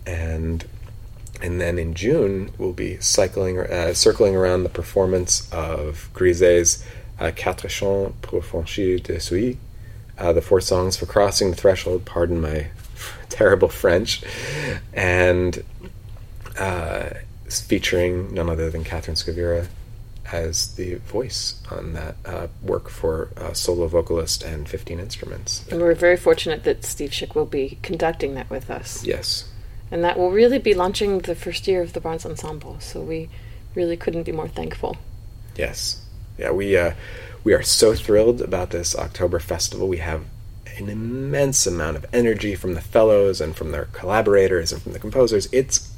And 0.06 0.64
and 1.44 1.60
then 1.60 1.78
in 1.78 1.92
June 1.92 2.50
we'll 2.56 2.72
be 2.72 2.98
cycling, 3.00 3.58
uh, 3.58 3.92
circling 3.92 4.34
around 4.34 4.62
the 4.62 4.70
performance 4.70 5.46
of 5.52 6.08
Grisey's 6.14 6.82
uh, 7.20 7.32
Quatre 7.36 7.68
Chants 7.68 8.14
pour 8.22 8.40
franchir 8.40 9.02
de 9.02 9.20
seuil, 9.20 9.58
uh, 10.16 10.32
the 10.32 10.40
four 10.40 10.62
songs 10.62 10.96
for 10.96 11.04
crossing 11.04 11.50
the 11.50 11.56
threshold. 11.56 12.06
Pardon 12.06 12.40
my 12.40 12.68
terrible 13.28 13.68
French, 13.68 14.22
and 14.94 15.62
uh, 16.58 17.10
featuring 17.50 18.32
none 18.32 18.48
other 18.48 18.70
than 18.70 18.82
Catherine 18.82 19.16
Scavira 19.16 19.66
as 20.32 20.74
the 20.76 20.94
voice 20.94 21.60
on 21.70 21.92
that 21.92 22.16
uh, 22.24 22.46
work 22.62 22.88
for 22.88 23.28
uh, 23.36 23.52
solo 23.52 23.86
vocalist 23.86 24.42
and 24.42 24.66
15 24.66 24.98
instruments. 24.98 25.62
And 25.70 25.82
we're 25.82 25.94
very 25.94 26.16
fortunate 26.16 26.64
that 26.64 26.86
Steve 26.86 27.10
Schick 27.10 27.34
will 27.34 27.44
be 27.44 27.78
conducting 27.82 28.32
that 28.34 28.48
with 28.48 28.70
us. 28.70 29.04
Yes. 29.04 29.44
And 29.90 30.02
that 30.02 30.18
will 30.18 30.30
really 30.30 30.58
be 30.58 30.74
launching 30.74 31.20
the 31.20 31.34
first 31.34 31.68
year 31.68 31.82
of 31.82 31.92
the 31.92 32.00
Barnes 32.00 32.26
Ensemble. 32.26 32.80
So 32.80 33.00
we 33.00 33.28
really 33.74 33.96
couldn't 33.96 34.24
be 34.24 34.32
more 34.32 34.48
thankful. 34.48 34.96
Yes. 35.56 36.04
Yeah, 36.38 36.50
we 36.50 36.76
uh, 36.76 36.94
we 37.44 37.52
are 37.52 37.62
so 37.62 37.94
thrilled 37.94 38.40
about 38.40 38.70
this 38.70 38.96
October 38.96 39.38
festival. 39.38 39.86
We 39.86 39.98
have 39.98 40.24
an 40.76 40.88
immense 40.88 41.66
amount 41.66 41.96
of 41.96 42.06
energy 42.12 42.54
from 42.54 42.74
the 42.74 42.80
fellows 42.80 43.40
and 43.40 43.54
from 43.54 43.70
their 43.70 43.84
collaborators 43.86 44.72
and 44.72 44.82
from 44.82 44.92
the 44.92 44.98
composers. 44.98 45.48
It's 45.52 45.92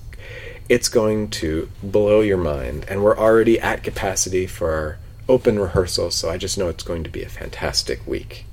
it's 0.69 0.89
going 0.89 1.31
to 1.31 1.71
blow 1.83 2.21
your 2.21 2.37
mind, 2.37 2.85
and 2.89 3.03
we're 3.03 3.17
already 3.17 3.59
at 3.61 3.83
capacity 3.83 4.47
for 4.47 4.73
our 4.73 4.99
open 5.29 5.59
rehearsals. 5.59 6.15
So 6.15 6.29
I 6.29 6.37
just 6.37 6.59
know 6.59 6.69
it's 6.69 6.85
going 6.85 7.05
to 7.05 7.11
be 7.11 7.23
a 7.23 7.29
fantastic 7.29 8.07
week. 8.07 8.45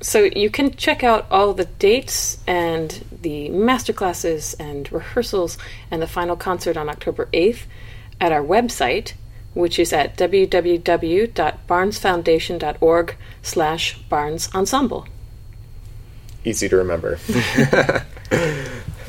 So 0.00 0.22
you 0.22 0.48
can 0.48 0.74
check 0.76 1.04
out 1.04 1.26
all 1.30 1.52
the 1.52 1.66
dates 1.66 2.38
and 2.46 3.09
the 3.22 3.48
masterclasses 3.50 4.54
and 4.58 4.90
rehearsals 4.92 5.58
and 5.90 6.00
the 6.00 6.06
final 6.06 6.36
concert 6.36 6.76
on 6.76 6.88
October 6.88 7.28
8th 7.32 7.64
at 8.20 8.30
our 8.32 8.42
website, 8.42 9.14
which 9.54 9.78
is 9.78 9.92
at 9.92 10.16
www.barnesfoundation.org 10.16 13.16
slash 13.42 13.98
Barnes 14.02 14.48
Ensemble. 14.54 15.06
Easy 16.44 16.68
to 16.68 16.76
remember. 16.76 17.18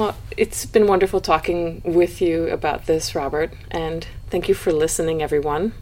Well, 0.02 0.18
it's 0.36 0.66
been 0.66 0.88
wonderful 0.88 1.22
talking 1.22 1.84
with 1.86 2.22
you 2.22 2.48
about 2.48 2.88
this, 2.88 3.14
Robert, 3.14 3.54
and 3.70 4.08
thank 4.32 4.48
you 4.48 4.56
for 4.56 4.72
listening, 4.72 5.22
everyone. 5.22 5.74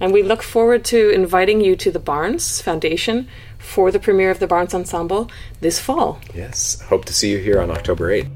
And 0.00 0.14
we 0.14 0.22
look 0.22 0.42
forward 0.42 0.82
to 0.86 1.10
inviting 1.10 1.60
you 1.60 1.76
to 1.76 1.90
the 1.90 1.98
Barnes 1.98 2.62
Foundation 2.62 3.28
for 3.64 3.90
the 3.90 3.98
premiere 3.98 4.30
of 4.30 4.38
the 4.38 4.46
Barnes 4.46 4.74
Ensemble 4.74 5.28
this 5.60 5.78
fall. 5.80 6.20
yes. 6.34 6.80
Hope 6.82 7.04
to 7.06 7.12
see 7.12 7.30
you 7.32 7.38
here 7.38 7.60
on 7.60 7.70
October 7.70 8.10
8th. 8.10 8.30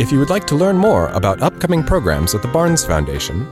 If 0.00 0.12
you 0.12 0.18
would 0.20 0.30
like 0.30 0.46
to 0.46 0.54
learn 0.54 0.78
more 0.78 1.08
about 1.08 1.42
upcoming 1.42 1.82
programs 1.82 2.32
at 2.34 2.42
the 2.42 2.48
Barnes 2.48 2.84
Foundation, 2.84 3.46